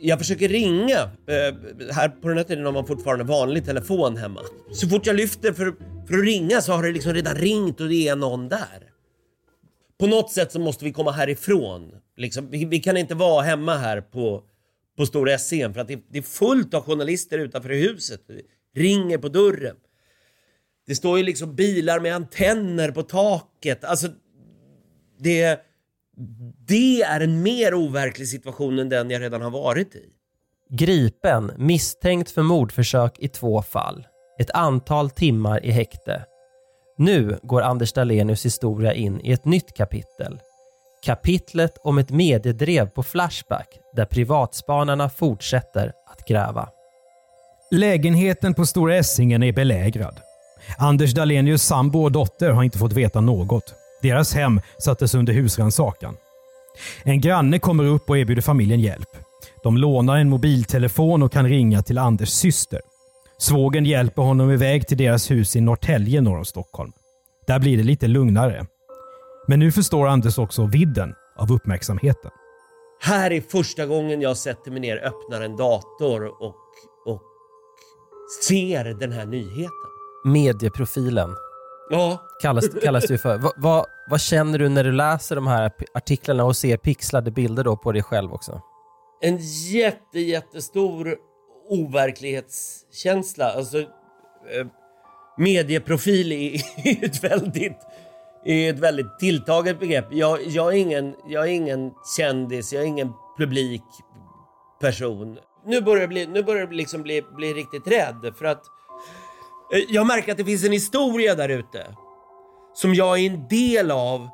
[0.00, 0.98] Jag försöker ringa.
[1.26, 1.54] Eh,
[1.90, 4.40] här på den här tiden har man fortfarande vanlig telefon hemma.
[4.72, 5.74] Så fort jag lyfter för,
[6.08, 8.92] för att ringa så har det liksom redan ringt och det är någon där.
[10.00, 11.92] På något sätt så måste vi komma härifrån.
[12.16, 14.42] Liksom, vi, vi kan inte vara hemma här på,
[14.96, 18.20] på Stora Essingen för att det, det, är fullt av journalister utanför huset.
[18.26, 19.76] Det ringer på dörren.
[20.86, 23.84] Det står ju liksom bilar med antenner på taket.
[23.84, 24.08] Alltså,
[25.18, 25.60] det
[26.66, 30.08] det är en mer overklig situation än den jag redan har varit i.
[30.70, 34.06] Gripen, misstänkt för mordförsök i två fall.
[34.38, 36.24] Ett antal timmar i häkte.
[36.98, 40.40] Nu går Anders Dahlenius historia in i ett nytt kapitel.
[41.04, 46.68] Kapitlet om ett mediedrev på Flashback där privatspanarna fortsätter att gräva.
[47.70, 50.20] Lägenheten på Stora Essingen är belägrad.
[50.78, 53.74] Anders Dahlenius sambo och dotter har inte fått veta något.
[54.02, 56.16] Deras hem sattes under husrannsakan.
[57.02, 59.08] En granne kommer upp och erbjuder familjen hjälp.
[59.62, 62.80] De lånar en mobiltelefon och kan ringa till Anders syster.
[63.38, 66.92] Svågen hjälper honom iväg till deras hus i Norrtälje norr om Stockholm.
[67.46, 68.66] Där blir det lite lugnare.
[69.52, 72.30] Men nu förstår Anders också vidden av uppmärksamheten.
[73.00, 76.56] Här är första gången jag sätter mig ner, öppnar en dator och,
[77.06, 77.22] och
[78.44, 79.72] ser den här nyheten.
[80.24, 81.30] Medieprofilen
[81.90, 82.22] Ja.
[82.42, 83.38] kallas, kallas det för.
[83.38, 87.64] Va, va, vad känner du när du läser de här artiklarna och ser pixlade bilder
[87.64, 88.60] då på dig själv också?
[89.20, 89.38] En
[89.72, 91.16] jätte, jättestor
[91.68, 93.52] overklighetskänsla.
[93.52, 94.66] Alltså, eh,
[95.38, 97.78] medieprofil är, är ett väldigt
[98.44, 100.06] är ett väldigt tilltaget begrepp.
[100.10, 103.84] Jag, jag, är ingen, jag är ingen kändis, jag är ingen publik
[104.80, 105.38] person.
[105.66, 108.62] Nu börjar jag bli, nu börjar jag liksom bli, bli riktigt rädd för att
[109.74, 111.96] eh, jag märker att det finns en historia där ute
[112.74, 114.28] som jag är en del av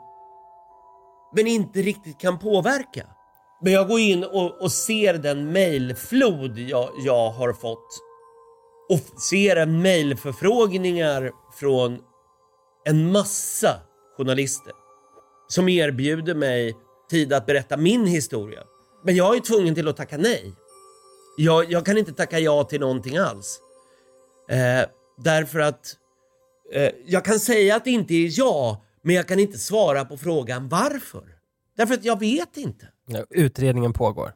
[1.36, 3.06] men inte riktigt kan påverka.
[3.62, 8.08] Men jag går in och, och ser den mailflod jag, jag har fått
[8.90, 11.98] och ser mejlförfrågningar mailförfrågningar från
[12.84, 13.80] en massa
[14.18, 14.72] journalister
[15.48, 16.76] som erbjuder mig
[17.10, 18.62] tid att berätta min historia.
[19.04, 20.52] Men jag är tvungen till att tacka nej.
[21.36, 23.60] Jag, jag kan inte tacka ja till någonting alls.
[24.48, 25.96] Eh, därför att
[26.72, 30.16] eh, jag kan säga att det inte är ja, men jag kan inte svara på
[30.16, 31.24] frågan varför.
[31.76, 32.88] Därför att jag vet inte.
[33.06, 34.32] Ja, utredningen pågår.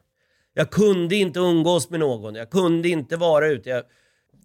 [0.53, 3.69] Jag kunde inte umgås med någon, jag kunde inte vara ute.
[3.69, 3.83] Jag,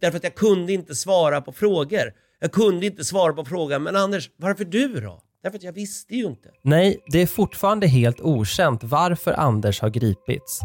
[0.00, 2.12] därför att jag kunde inte svara på frågor.
[2.40, 5.22] Jag kunde inte svara på frågan, men Anders, varför du då?
[5.42, 6.48] Därför att jag visste ju inte.
[6.62, 10.60] Nej, det är fortfarande helt okänt varför Anders har gripits.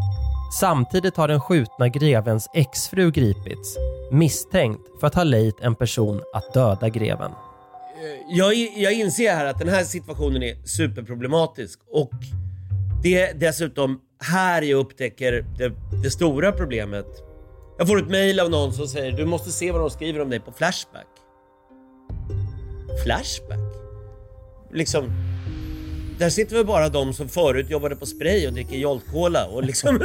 [0.59, 3.77] Samtidigt har den skjutna grevens exfru gripits,
[4.12, 7.31] misstänkt för att ha lejt en person att döda greven.
[8.29, 12.12] Jag, jag inser här att den här situationen är superproblematisk och
[13.03, 17.07] det är dessutom här jag upptäcker det, det stora problemet.
[17.77, 20.29] Jag får ett mail av någon som säger du måste se vad de skriver om
[20.29, 21.07] dig på Flashback.
[23.03, 23.72] Flashback?
[24.73, 25.12] Liksom,
[26.19, 29.63] där sitter väl bara de som förut jobbade på Spray och dricker Jolt Cola och
[29.63, 29.95] liksom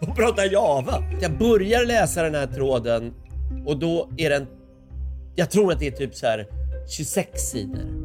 [0.00, 1.02] och pratar Java.
[1.20, 3.14] Jag börjar läsa den här tråden
[3.66, 4.46] och då är den,
[5.34, 6.46] jag tror att det är typ så här
[6.96, 8.04] 26 sidor.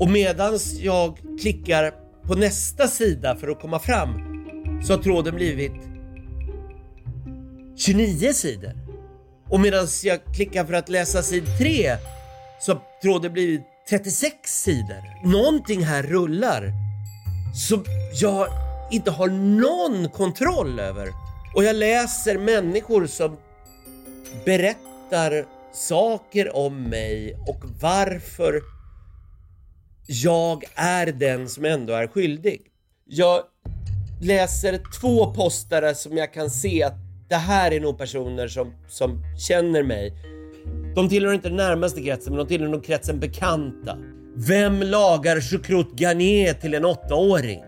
[0.00, 4.10] Och medans jag klickar på nästa sida för att komma fram
[4.84, 5.72] så har tråden blivit
[7.76, 8.72] 29 sidor.
[9.50, 11.96] Och medan jag klickar för att läsa sid 3
[12.60, 15.28] så har tråden blivit 36 sidor.
[15.28, 16.72] Någonting här rullar
[17.68, 17.84] som
[18.20, 18.48] jag
[18.90, 21.08] inte har någon kontroll över.
[21.54, 23.36] Och jag läser människor som
[24.44, 28.62] berättar saker om mig och varför
[30.06, 32.62] jag är den som ändå är skyldig.
[33.04, 33.42] Jag
[34.22, 36.94] läser två postare som jag kan se att
[37.28, 40.12] det här är nog personer som, som känner mig.
[40.94, 43.98] De tillhör inte den närmaste kretsen, men de tillhör nog kretsen bekanta.
[44.36, 47.62] Vem lagar choucroute garnier till en åttaåring?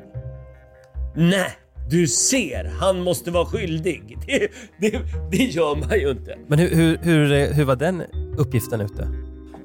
[1.16, 1.50] Nej,
[1.90, 4.18] du ser, han måste vara skyldig.
[4.26, 4.48] Det,
[4.80, 6.38] det, det gör man ju inte.
[6.46, 8.02] Men hur, hur, hur, hur var den
[8.38, 9.08] uppgiften ute?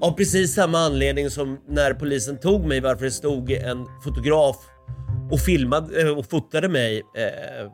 [0.01, 4.55] Av precis samma anledning som när polisen tog mig, varför det stod en fotograf
[5.31, 6.97] och filmade eh, och fotade mig.
[6.97, 7.71] Eh,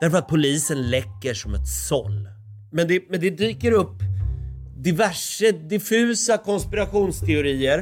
[0.00, 2.28] därför att polisen läcker som ett såll.
[2.72, 4.02] Men det, men det dyker upp
[4.82, 7.78] diverse diffusa konspirationsteorier.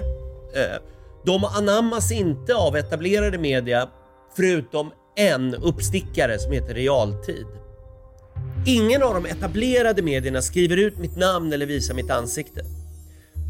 [0.54, 0.80] Eh,
[1.24, 3.88] de anammas inte av etablerade media
[4.36, 7.46] förutom en uppstickare som heter Realtid.
[8.66, 12.60] Ingen av de etablerade medierna skriver ut mitt namn eller visar mitt ansikte.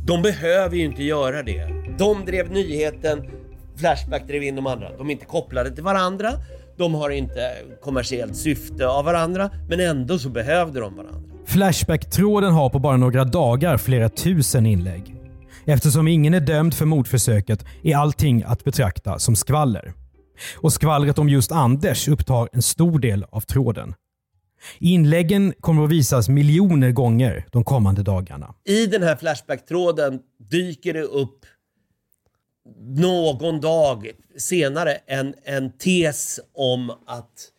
[0.07, 1.69] De behöver ju inte göra det.
[1.99, 3.31] De drev nyheten,
[3.77, 4.97] Flashback drev in de andra.
[4.97, 6.33] De är inte kopplade till varandra,
[6.77, 11.36] de har inte kommersiellt syfte av varandra, men ändå så behövde de varandra.
[11.47, 15.15] Flashback-tråden har på bara några dagar flera tusen inlägg.
[15.65, 19.93] Eftersom ingen är dömd för mordförsöket är allting att betrakta som skvaller.
[20.57, 23.95] Och skvallret om just Anders upptar en stor del av tråden.
[24.79, 28.55] Inläggen kommer att visas miljoner gånger de kommande dagarna.
[28.65, 31.47] I den här Flashback-tråden dyker det upp
[32.81, 37.51] någon dag senare en, en tes om att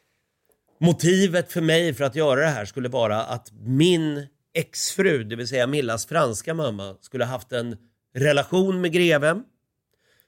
[0.80, 5.48] motivet för mig för att göra det här skulle vara att min exfru, det vill
[5.48, 7.78] säga Millas franska mamma, skulle haft en
[8.13, 9.44] relation med greven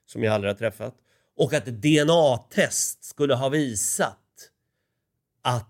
[0.05, 0.95] som jag aldrig har träffat
[1.37, 4.17] och att ett DNA-test skulle ha visat
[5.41, 5.67] att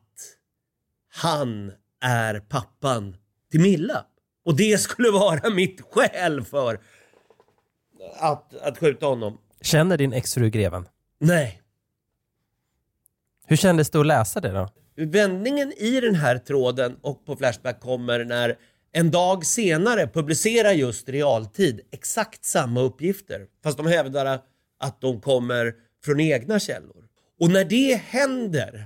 [1.14, 3.16] han är pappan
[3.52, 4.06] till Milla.
[4.46, 6.80] Och det skulle vara mitt skäl för
[8.20, 9.38] att, att skjuta honom.
[9.62, 10.88] Känner din exfru greven?
[11.20, 11.62] Nej.
[13.50, 14.70] Hur kändes det att läsa det då?
[14.96, 18.58] Vändningen i den här tråden och på Flashback kommer när
[18.92, 23.46] en dag senare publicerar just Realtid exakt samma uppgifter.
[23.64, 24.40] Fast de hävdar
[24.80, 25.74] att de kommer
[26.06, 27.04] från egna källor.
[27.40, 28.86] Och när det händer,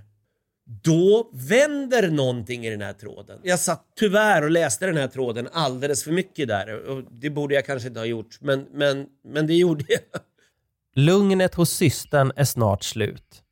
[0.84, 3.40] då vänder någonting i den här tråden.
[3.44, 6.90] Jag satt tyvärr och läste den här tråden alldeles för mycket där.
[6.90, 10.22] Och det borde jag kanske inte ha gjort, men, men, men det gjorde jag.
[10.96, 13.43] Lugnet hos systern är snart slut.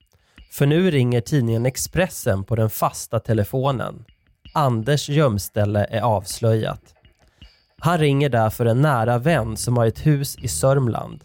[0.52, 4.06] För nu ringer tidningen Expressen på den fasta telefonen.
[4.54, 6.82] Anders gömställe är avslöjat.
[7.78, 11.24] Han ringer därför en nära vän som har ett hus i Sörmland.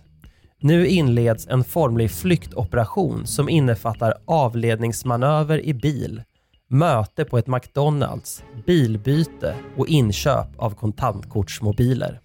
[0.60, 6.22] Nu inleds en formlig flyktoperation som innefattar avledningsmanöver i bil,
[6.68, 12.20] möte på ett McDonalds, bilbyte och inköp av kontantkortsmobiler.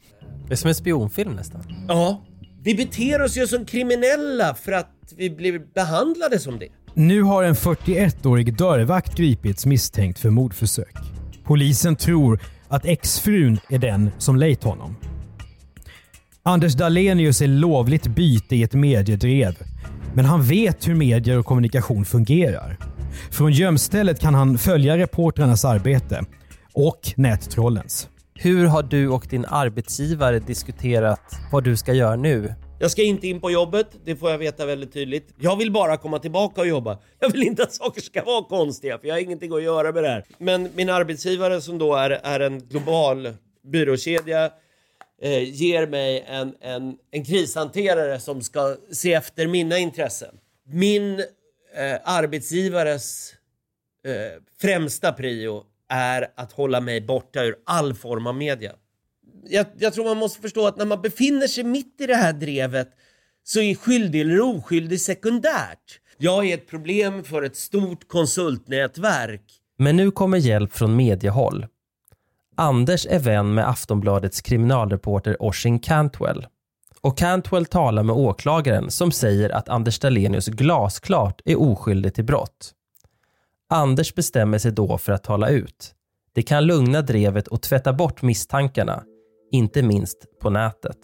[0.47, 1.61] Det är som en spionfilm nästan.
[1.87, 2.21] Ja,
[2.63, 6.67] vi beter oss ju som kriminella för att vi blir behandlade som det.
[6.93, 10.95] Nu har en 41-årig dörrvakt gripits misstänkt för mordförsök.
[11.43, 14.95] Polisen tror att exfrun är den som lejt honom.
[16.43, 19.57] Anders Dahlenius är lovligt byte i ett mediedrev.
[20.13, 22.77] Men han vet hur medier och kommunikation fungerar.
[23.31, 26.23] Från gömstället kan han följa reportrarnas arbete
[26.73, 28.09] och nättrollens.
[28.35, 32.53] Hur har du och din arbetsgivare diskuterat vad du ska göra nu?
[32.81, 35.33] Jag ska inte in på jobbet, det får jag veta väldigt tydligt.
[35.37, 36.99] Jag vill bara komma tillbaka och jobba.
[37.19, 40.03] Jag vill inte att saker ska vara konstiga, för jag har ingenting att göra med
[40.03, 40.25] det här.
[40.37, 44.51] Men min arbetsgivare som då är, är en global byråkedja
[45.21, 50.35] eh, ger mig en, en, en krishanterare som ska se efter mina intressen.
[50.65, 51.25] Min eh,
[52.03, 53.33] arbetsgivares
[54.05, 58.71] eh, främsta prio är att hålla mig borta ur all form av media.
[59.43, 62.33] Jag, jag, tror man måste förstå att när man befinner sig mitt i det här
[62.33, 62.89] drevet
[63.43, 65.99] så är skyldig eller oskyldig sekundärt.
[66.17, 69.43] Jag är ett problem för ett stort konsultnätverk.
[69.77, 71.65] Men nu kommer hjälp från mediehåll.
[72.55, 76.47] Anders är vän med Aftonbladets kriminalreporter Oshin Cantwell.
[77.01, 82.73] Och Cantwell talar med åklagaren som säger att Anders Dahlenius glasklart är oskyldig till brott.
[83.69, 85.95] Anders bestämmer sig då för att tala ut.
[86.33, 89.03] Det kan lugna drevet och tvätta bort misstankarna,
[89.51, 90.97] inte minst på nätet.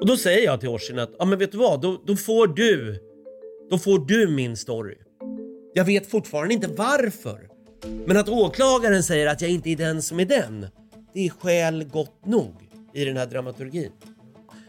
[0.00, 2.46] Och då säger jag till Oisin att, ja men vet du vad, då, då får
[2.46, 2.98] du,
[3.70, 4.98] då får du min story.
[5.74, 7.48] Jag vet fortfarande inte varför.
[8.06, 10.66] Men att åklagaren säger att jag inte är den som är den,
[11.14, 12.54] det är skäl gott nog
[12.94, 13.92] i den här dramaturgin.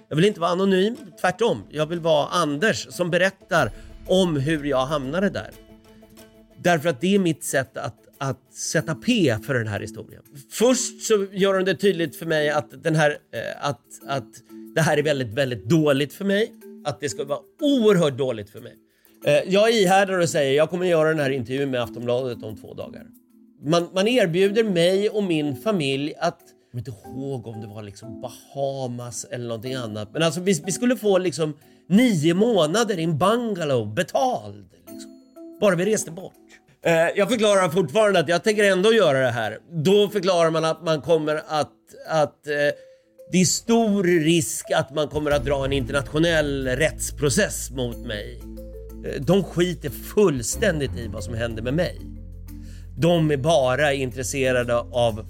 [0.09, 1.63] Jag vill inte vara anonym, tvärtom.
[1.69, 3.71] Jag vill vara Anders som berättar
[4.07, 5.51] om hur jag hamnade där.
[6.57, 10.22] Därför att det är mitt sätt att, att sätta P för den här historien.
[10.49, 14.28] Först så gör hon det tydligt för mig att, den här, eh, att, att
[14.76, 16.51] det här är väldigt, väldigt dåligt för mig.
[16.86, 18.76] Att det ska vara oerhört dåligt för mig.
[19.26, 22.74] Eh, jag ihärdar och säger jag kommer göra den här intervjun med Aftonbladet om två
[22.74, 23.05] dagar.
[23.63, 27.84] Man, man erbjuder mig och min familj att jag kommer inte ihåg om det var
[27.84, 30.13] liksom Bahamas eller någonting annat.
[30.13, 31.53] Men alltså vi, vi skulle få liksom
[31.88, 34.69] nio månader i en bungalow betald.
[34.88, 35.11] Liksom.
[35.61, 36.34] Bara vi reste bort.
[36.86, 39.57] Eh, jag förklarar fortfarande att jag tänker ändå göra det här.
[39.84, 41.71] Då förklarar man att man kommer att,
[42.09, 42.53] att eh,
[43.32, 48.41] det är stor risk att man kommer att dra en internationell rättsprocess mot mig.
[49.05, 52.01] Eh, de skiter fullständigt i vad som händer med mig.
[52.97, 55.25] De är bara intresserade av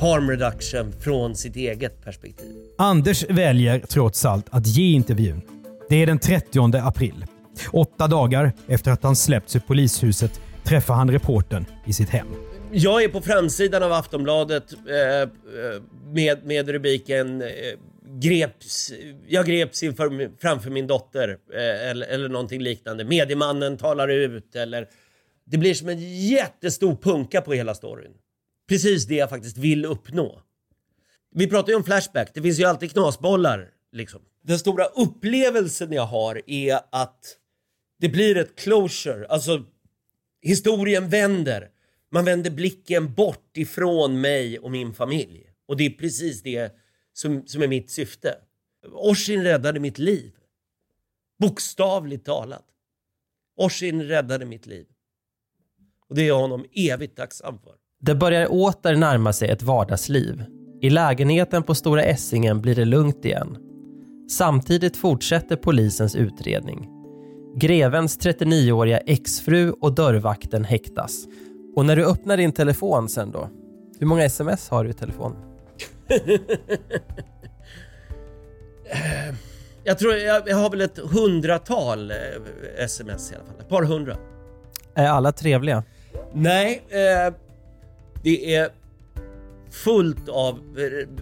[0.00, 2.56] harm reduction från sitt eget perspektiv.
[2.78, 5.40] Anders väljer trots allt att ge intervjun.
[5.88, 7.24] Det är den 30 april.
[7.72, 12.26] Åtta dagar efter att han släppts ur polishuset träffar han reportern i sitt hem.
[12.72, 15.28] Jag är på framsidan av Aftonbladet eh, eh
[16.12, 17.48] med, med rubriken eh,
[18.20, 18.92] greps,
[19.28, 23.04] jag greps inför, framför min dotter eh, eller, eller någonting liknande.
[23.04, 24.88] Mediemannen talar ut eller
[25.44, 28.12] det blir som en jättestor punka på hela storyn.
[28.68, 30.40] Precis det jag faktiskt vill uppnå.
[31.34, 33.70] Vi pratar ju om Flashback, det finns ju alltid knasbollar.
[33.92, 34.20] Liksom.
[34.42, 37.36] Den stora upplevelsen jag har är att
[38.00, 39.62] det blir ett closure, alltså
[40.44, 41.68] historien vänder.
[42.10, 45.50] Man vänder blicken bort ifrån mig och min familj.
[45.66, 46.74] Och det är precis det
[47.12, 48.34] som, som är mitt syfte.
[48.92, 50.32] Orsin räddade mitt liv.
[51.38, 52.64] Bokstavligt talat.
[53.56, 54.86] Orsin räddade mitt liv.
[56.08, 57.72] Och det är jag honom evigt tacksam för.
[58.00, 60.44] Det börjar åter närma sig ett vardagsliv.
[60.80, 63.56] I lägenheten på Stora Essingen blir det lugnt igen.
[64.30, 66.93] Samtidigt fortsätter polisens utredning.
[67.56, 71.24] Grevens 39-åriga exfru och dörrvakten häktas.
[71.76, 73.50] Och när du öppnar din telefon sen då?
[73.98, 75.38] Hur många sms har du i telefonen?
[79.84, 82.16] jag tror jag, jag, har väl ett hundratal eh,
[82.78, 83.54] sms i alla fall.
[83.60, 84.16] Ett par hundra.
[84.94, 85.84] Är alla trevliga?
[86.32, 87.34] Nej, eh,
[88.22, 88.70] det är
[89.70, 90.60] fullt av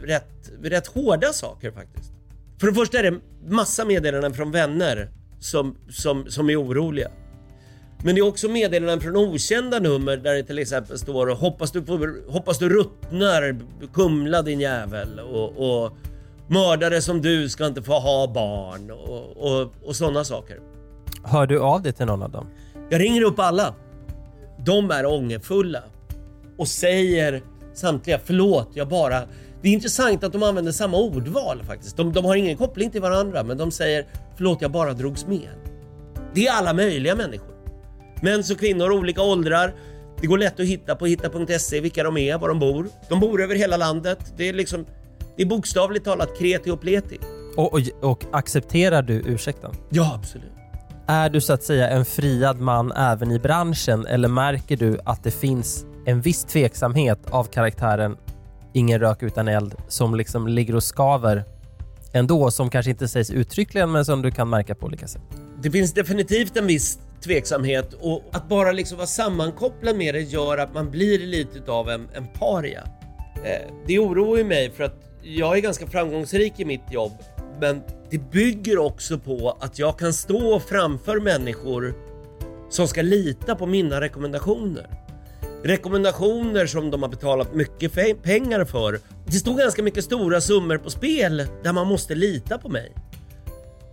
[0.02, 2.12] rätt, rätt hårda saker faktiskt.
[2.60, 5.10] För det första är det massa meddelanden från vänner
[5.43, 7.09] som, som, som är oroliga.
[8.05, 11.84] Men det är också meddelanden från okända nummer där det till exempel står hoppas du,
[11.84, 13.57] får, hoppas du ruttnar,
[13.93, 15.93] kumla din jävel och, och
[16.47, 20.61] mördare som du ska inte få ha barn och, och, och sådana saker.
[21.24, 22.47] Hör du av dig till någon av dem?
[22.90, 23.74] Jag ringer upp alla.
[24.59, 25.82] De är ångerfulla
[26.59, 27.43] och säger
[27.74, 29.22] samtliga förlåt, jag bara...
[29.62, 31.96] Det är intressant att de använder samma ordval faktiskt.
[31.96, 34.06] De, de har ingen koppling till varandra men de säger
[34.36, 35.48] förlåt, jag bara drogs med.
[36.34, 37.54] Det är alla möjliga människor.
[38.22, 39.74] Män och kvinnor, olika åldrar.
[40.20, 42.88] Det går lätt att hitta på hitta.se vilka de är, var de bor.
[43.08, 44.34] De bor över hela landet.
[44.36, 44.86] Det är liksom,
[45.36, 47.18] det är bokstavligt talat kreti och pleti.
[47.56, 49.70] Och, och, och accepterar du ursäkten?
[49.90, 50.52] Ja, absolut.
[51.06, 55.24] Är du så att säga en friad man även i branschen eller märker du att
[55.24, 58.16] det finns en viss tveksamhet av karaktären
[58.72, 61.44] Ingen rök utan eld som liksom ligger och skaver
[62.12, 65.22] ändå, som kanske inte sägs uttryckligen men som du kan märka på olika sätt?
[65.62, 70.58] Det finns definitivt en viss tveksamhet och att bara liksom vara sammankopplad med det gör
[70.58, 72.82] att man blir lite av en, en paria.
[73.44, 77.12] Eh, det oroar ju mig för att jag är ganska framgångsrik i mitt jobb
[77.60, 81.94] men det bygger också på att jag kan stå framför människor
[82.70, 85.01] som ska lita på mina rekommendationer.
[85.64, 87.92] Rekommendationer som de har betalat mycket
[88.22, 88.98] pengar för.
[89.26, 92.92] Det står ganska mycket stora summor på spel där man måste lita på mig.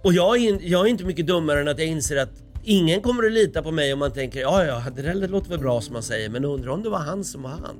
[0.03, 2.29] Och jag är, jag är inte mycket dummare än att jag inser att
[2.63, 5.59] ingen kommer att lita på mig om man tänker ja, ja, det där låter väl
[5.59, 7.75] bra som man säger, men undrar om det var han som var han.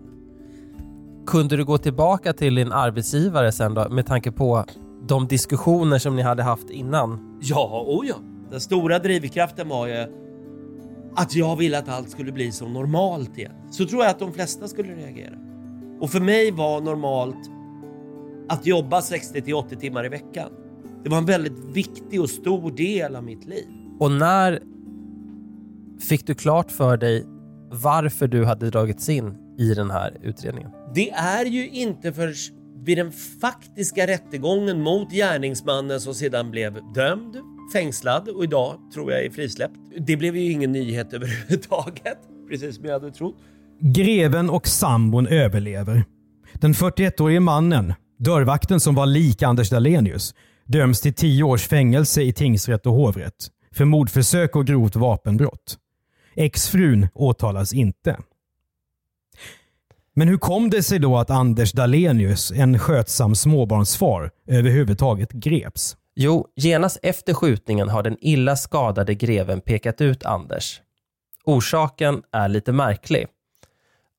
[1.27, 4.65] Kunde du gå tillbaka till din arbetsgivare sen då med tanke på
[5.07, 7.39] de diskussioner som ni hade haft innan?
[7.41, 8.15] Ja, oh ja.
[8.51, 10.05] Den stora drivkraften var ju
[11.15, 13.51] att jag ville att allt skulle bli som normalt igen.
[13.71, 15.35] Så tror jag att de flesta skulle reagera.
[15.99, 17.51] Och för mig var normalt
[18.49, 20.49] att jobba 60 till 80 timmar i veckan.
[21.03, 23.65] Det var en väldigt viktig och stor del av mitt liv.
[23.99, 24.59] Och när
[25.99, 27.25] fick du klart för dig
[27.71, 30.71] varför du hade dragits in i den här utredningen?
[30.95, 32.33] Det är ju inte för
[32.85, 37.37] vid den faktiska rättegången mot gärningsmannen som sedan blev dömd,
[37.73, 39.75] fängslad och idag tror jag är frisläppt.
[39.97, 42.17] Det blev ju ingen nyhet överhuvudtaget,
[42.49, 43.35] precis som jag hade trott.
[43.81, 46.03] Greven och sambon överlever.
[46.53, 52.33] Den 41-årige mannen, dörrvakten som var lik Anders Dahlenius, döms till tio års fängelse i
[52.33, 55.77] tingsrätt och hovrätt för mordförsök och grovt vapenbrott.
[56.35, 58.17] Exfrun åtalas inte.
[60.15, 65.97] Men hur kom det sig då att Anders Dahlenius, en skötsam småbarnsfar, överhuvudtaget greps?
[66.15, 70.81] Jo, genast efter skjutningen har den illa skadade greven pekat ut Anders.
[71.43, 73.27] Orsaken är lite märklig.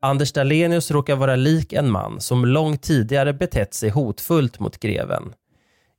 [0.03, 5.33] Anders Dahlenius råkar vara lik en man som långt tidigare betett sig hotfullt mot greven.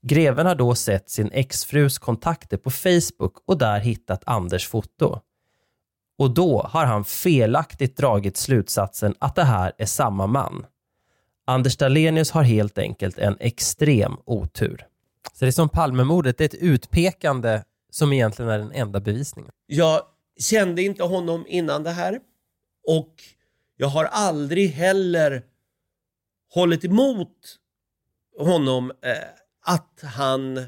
[0.03, 5.19] Greven har då sett sin exfrus kontakter på Facebook och där hittat Anders foto.
[6.17, 10.65] Och då har han felaktigt dragit slutsatsen att det här är samma man.
[11.45, 14.85] Anders Dahlenius har helt enkelt en extrem otur.
[15.33, 19.51] Så det är som Palmemordet, det är ett utpekande som egentligen är den enda bevisningen.
[19.65, 20.01] Jag
[20.39, 22.19] kände inte honom innan det här
[22.87, 23.15] och
[23.77, 25.43] jag har aldrig heller
[26.53, 27.57] hållit emot
[28.37, 29.13] honom eh,
[29.65, 30.65] att han eh,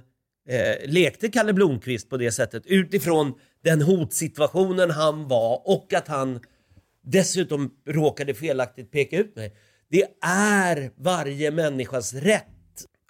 [0.85, 3.33] lekte Kalle Blomqvist på det sättet utifrån
[3.63, 6.39] den hotsituationen han var och att han
[7.01, 9.55] dessutom råkade felaktigt peka ut mig.
[9.89, 12.47] Det är varje människas rätt.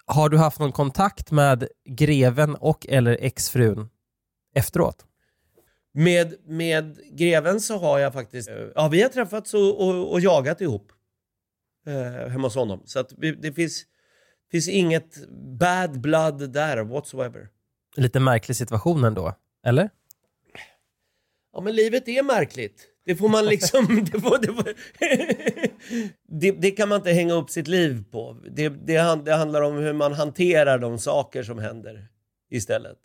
[0.06, 3.88] Har du haft någon kontakt med greven och eller exfrun
[4.54, 5.06] efteråt?
[5.92, 10.20] Med, med greven så har jag faktiskt, eh, ja vi har träffats och, och, och
[10.20, 10.92] jagat ihop
[11.86, 12.82] eh, hemma hos honom.
[12.84, 13.84] Så att vi, det finns,
[14.50, 15.28] finns inget
[15.58, 17.48] bad blood där whatsoever.
[17.96, 19.34] Lite märklig situation ändå,
[19.66, 19.90] eller?
[21.52, 22.93] Ja men livet är märkligt.
[23.04, 24.68] Det får man liksom, det, får, det, får,
[26.40, 28.36] det, det, kan man inte hänga upp sitt liv på.
[28.50, 32.08] Det, det, handlar om hur man hanterar de saker som händer
[32.50, 32.98] istället.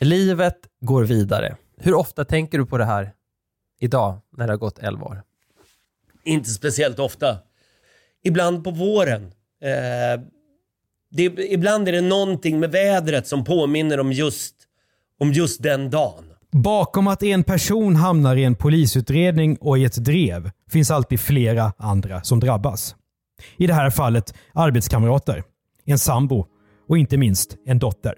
[0.00, 1.56] Livet går vidare.
[1.76, 3.12] Hur ofta tänker du på det här
[3.80, 5.22] idag när det har gått 11 år?
[6.24, 7.38] Inte speciellt ofta.
[8.22, 9.32] Ibland på våren.
[9.62, 10.20] Eh,
[11.36, 14.54] ibland är det någonting med vädret som påminner om just,
[15.18, 16.33] om just den dagen.
[16.62, 21.72] Bakom att en person hamnar i en polisutredning och i ett drev finns alltid flera
[21.78, 22.96] andra som drabbas.
[23.56, 25.42] I det här fallet arbetskamrater,
[25.84, 26.46] en sambo
[26.88, 28.14] och inte minst en dotter.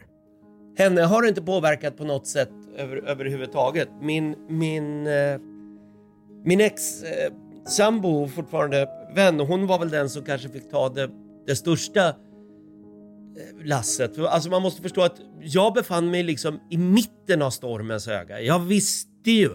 [0.78, 3.88] Henne har det inte påverkat på något sätt över, överhuvudtaget.
[4.00, 5.40] Min, min, eh,
[6.44, 7.32] min ex eh,
[7.68, 11.10] sambo, fortfarande vän, hon var väl den som kanske fick ta det,
[11.46, 12.14] det största eh,
[13.64, 14.18] lasset.
[14.18, 18.40] Alltså man måste förstå att jag befann mig liksom i mitten av stormens öga.
[18.40, 19.50] Jag visste ju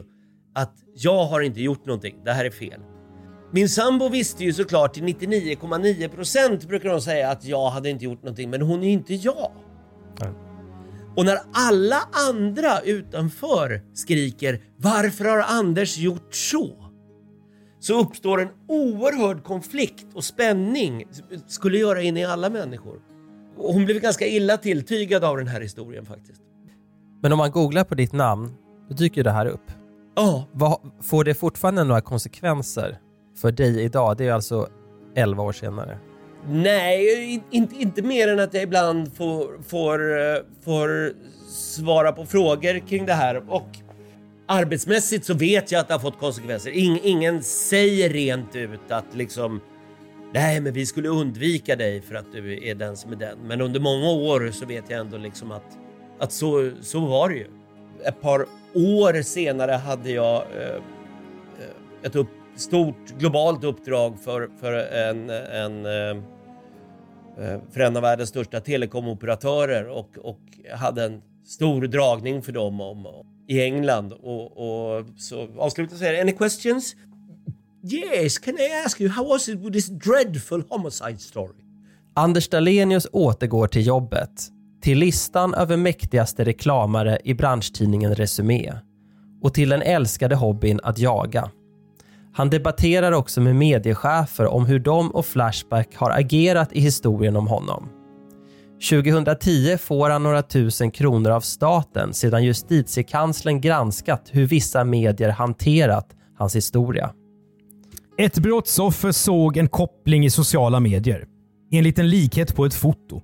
[0.55, 2.15] att jag har inte gjort någonting.
[2.25, 2.82] Det här är fel.
[3.53, 8.23] Min sambo visste ju såklart till 99,9% brukar hon säga att jag hade inte gjort
[8.23, 9.51] någonting, men hon är ju inte jag.
[10.19, 10.29] Nej.
[11.15, 16.91] Och när alla andra utanför skriker “Varför har Anders gjort så?”
[17.79, 21.05] så uppstår en oerhörd konflikt och spänning,
[21.47, 23.11] skulle göra in i alla människor.
[23.56, 26.41] Hon blev ganska illa tilltygad av den här historien faktiskt.
[27.22, 28.54] Men om man googlar på ditt namn,
[28.89, 29.72] då dyker det här upp.
[30.16, 30.47] Ja.
[30.52, 32.97] Vad, får det fortfarande några konsekvenser
[33.41, 34.18] för dig idag?
[34.18, 34.68] Det är alltså
[35.16, 35.97] 11 år senare.
[36.47, 40.36] Nej, inte, inte mer än att jag ibland får, får, eh,
[40.66, 41.14] får
[41.52, 43.43] svara på frågor kring det här.
[43.49, 43.68] Och
[44.47, 46.72] arbetsmässigt så vet jag att det har fått konsekvenser.
[46.72, 49.62] In, ingen säger rent ut att liksom
[50.34, 53.38] Nej, men vi skulle undvika dig för att du är den som är den.
[53.39, 55.77] Men under många år så vet jag ändå liksom att,
[56.19, 57.47] att så, så var det ju.
[58.03, 60.82] Ett par år senare hade jag eh,
[62.03, 66.23] ett upp, stort globalt uppdrag för, för en, en eh,
[67.38, 70.39] eh för en av världens största telekomoperatörer och, och
[70.75, 73.07] hade en stor dragning för dem om,
[73.47, 74.13] i England.
[74.13, 76.95] Och, och så avslutningsvis jag any questions?
[77.84, 81.55] Yes, can I ask you, how was it with this dreadful homicide story?
[82.15, 84.47] Anders Dahlenius återgår till jobbet,
[84.82, 88.73] till listan över mäktigaste reklamare i branschtidningen Resumé
[89.41, 91.49] och till den älskade hobbyn att jaga.
[92.34, 97.47] Han debatterar också med mediechefer om hur de och Flashback har agerat i historien om
[97.47, 97.89] honom.
[98.89, 106.15] 2010 får han några tusen kronor av staten sedan justitiekanslern granskat hur vissa medier hanterat
[106.38, 107.13] hans historia.
[108.18, 111.26] Ett brottsoffer såg en koppling i sociala medier.
[111.72, 113.22] Enligt en likhet på ett foto.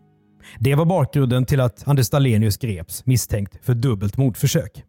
[0.59, 4.83] Det var bakgrunden till att Anders Dahlenius greps misstänkt för dubbelt mordförsök.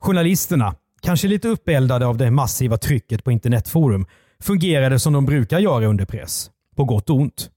[0.00, 4.06] Journalisterna, kanske lite uppeldade av det massiva trycket på internetforum,
[4.40, 6.50] fungerade som de brukar göra under press.
[6.76, 7.50] På gott och ont.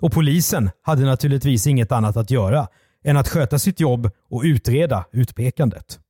[0.00, 2.68] Och polisen hade naturligtvis inget annat att göra
[3.04, 6.00] än att sköta sitt jobb och utreda utpekandet.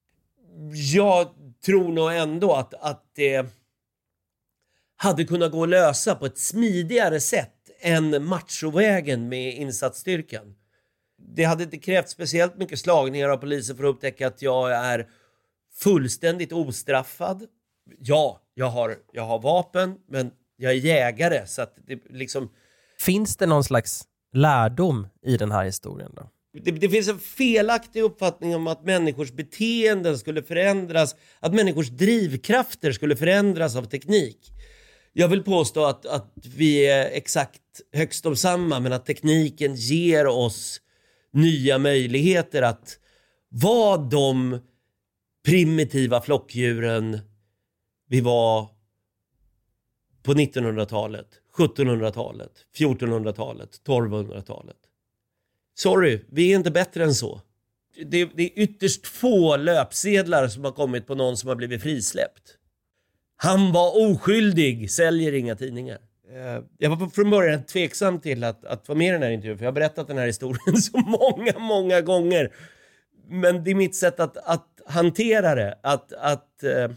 [0.95, 1.27] Jag
[1.67, 3.47] tror nog ändå att, att det
[4.97, 10.55] hade kunnat gå att lösa på ett smidigare sätt än machovägen med insatsstyrkan.
[11.19, 15.09] Det hade inte krävt speciellt mycket slagningar av polisen för att upptäcka att jag är
[15.75, 17.47] fullständigt ostraffad.
[17.99, 22.51] Ja, jag har, jag har vapen, men jag är jägare så att det liksom...
[23.01, 26.31] Finns det någon slags lärdom i den här historien då?
[26.63, 32.93] Det, det, finns en felaktig uppfattning om att människors beteenden skulle förändras, att människors drivkrafter
[32.93, 34.54] skulle förändras av teknik.
[35.17, 37.61] Jag vill påstå att, att vi är exakt
[37.93, 40.81] högst om samma, men att tekniken ger oss
[41.33, 42.99] nya möjligheter att
[43.49, 44.59] vara de
[45.45, 47.19] primitiva flockdjuren
[48.09, 48.69] vi var
[50.23, 54.77] på 1900-talet, 1700-talet, 1400-talet, 1200-talet.
[55.75, 57.41] Sorry, vi är inte bättre än så.
[58.07, 62.59] Det, det, är ytterst få löpsedlar som har kommit på någon som har blivit frisläppt.
[63.37, 65.99] Han var oskyldig, säljer inga tidningar.
[66.33, 69.59] Eh, jag var från början tveksam till att, att vara med i den här intervjun,
[69.59, 72.53] för jag har berättat den här historien så många, många gånger.
[73.29, 76.91] Men det är mitt sätt att, att hantera det, att, att eh,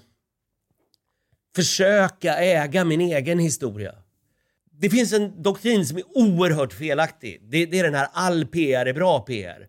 [1.55, 3.95] försöka äga min egen historia.
[4.71, 7.41] Det finns en doktrin som är oerhört felaktig.
[7.41, 9.67] Det, det är den här all PR är bra PR.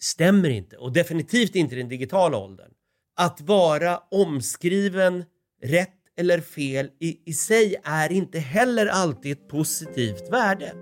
[0.00, 2.70] Stämmer inte och definitivt inte i den digitala åldern.
[3.16, 5.24] Att vara omskriven
[5.62, 10.72] rätt eller fel i, i sig är inte heller alltid ett positivt värde.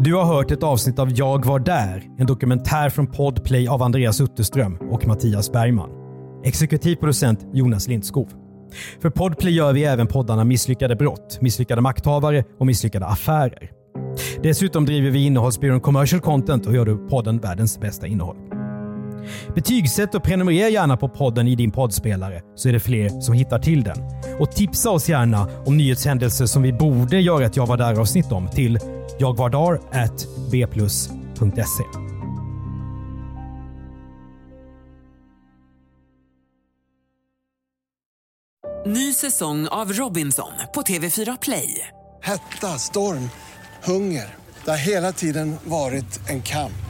[0.00, 4.20] Du har hört ett avsnitt av Jag var där, en dokumentär från Podplay av Andreas
[4.20, 5.90] Utterström och Mattias Bergman.
[6.44, 8.28] Exekutiv producent Jonas Lindskov.
[9.00, 13.70] För Podplay gör vi även poddarna Misslyckade brott, Misslyckade makthavare och Misslyckade affärer.
[14.42, 18.49] Dessutom driver vi innehållsbyrån Commercial Content och gör du podden världens bästa innehåll.
[19.54, 23.58] Betygsätt och prenumerera gärna på podden i din poddspelare så är det fler som hittar
[23.58, 23.96] till den.
[24.38, 28.48] Och tipsa oss gärna om nyhetshändelser som vi borde göra ett Jag var där-avsnitt om
[28.48, 28.78] till
[29.20, 32.10] jagvardar.bplus.se.
[38.86, 41.88] Ny säsong av Robinson på TV4 Play.
[42.22, 43.30] Hetta, storm,
[43.84, 44.34] hunger.
[44.64, 46.89] Det har hela tiden varit en kamp.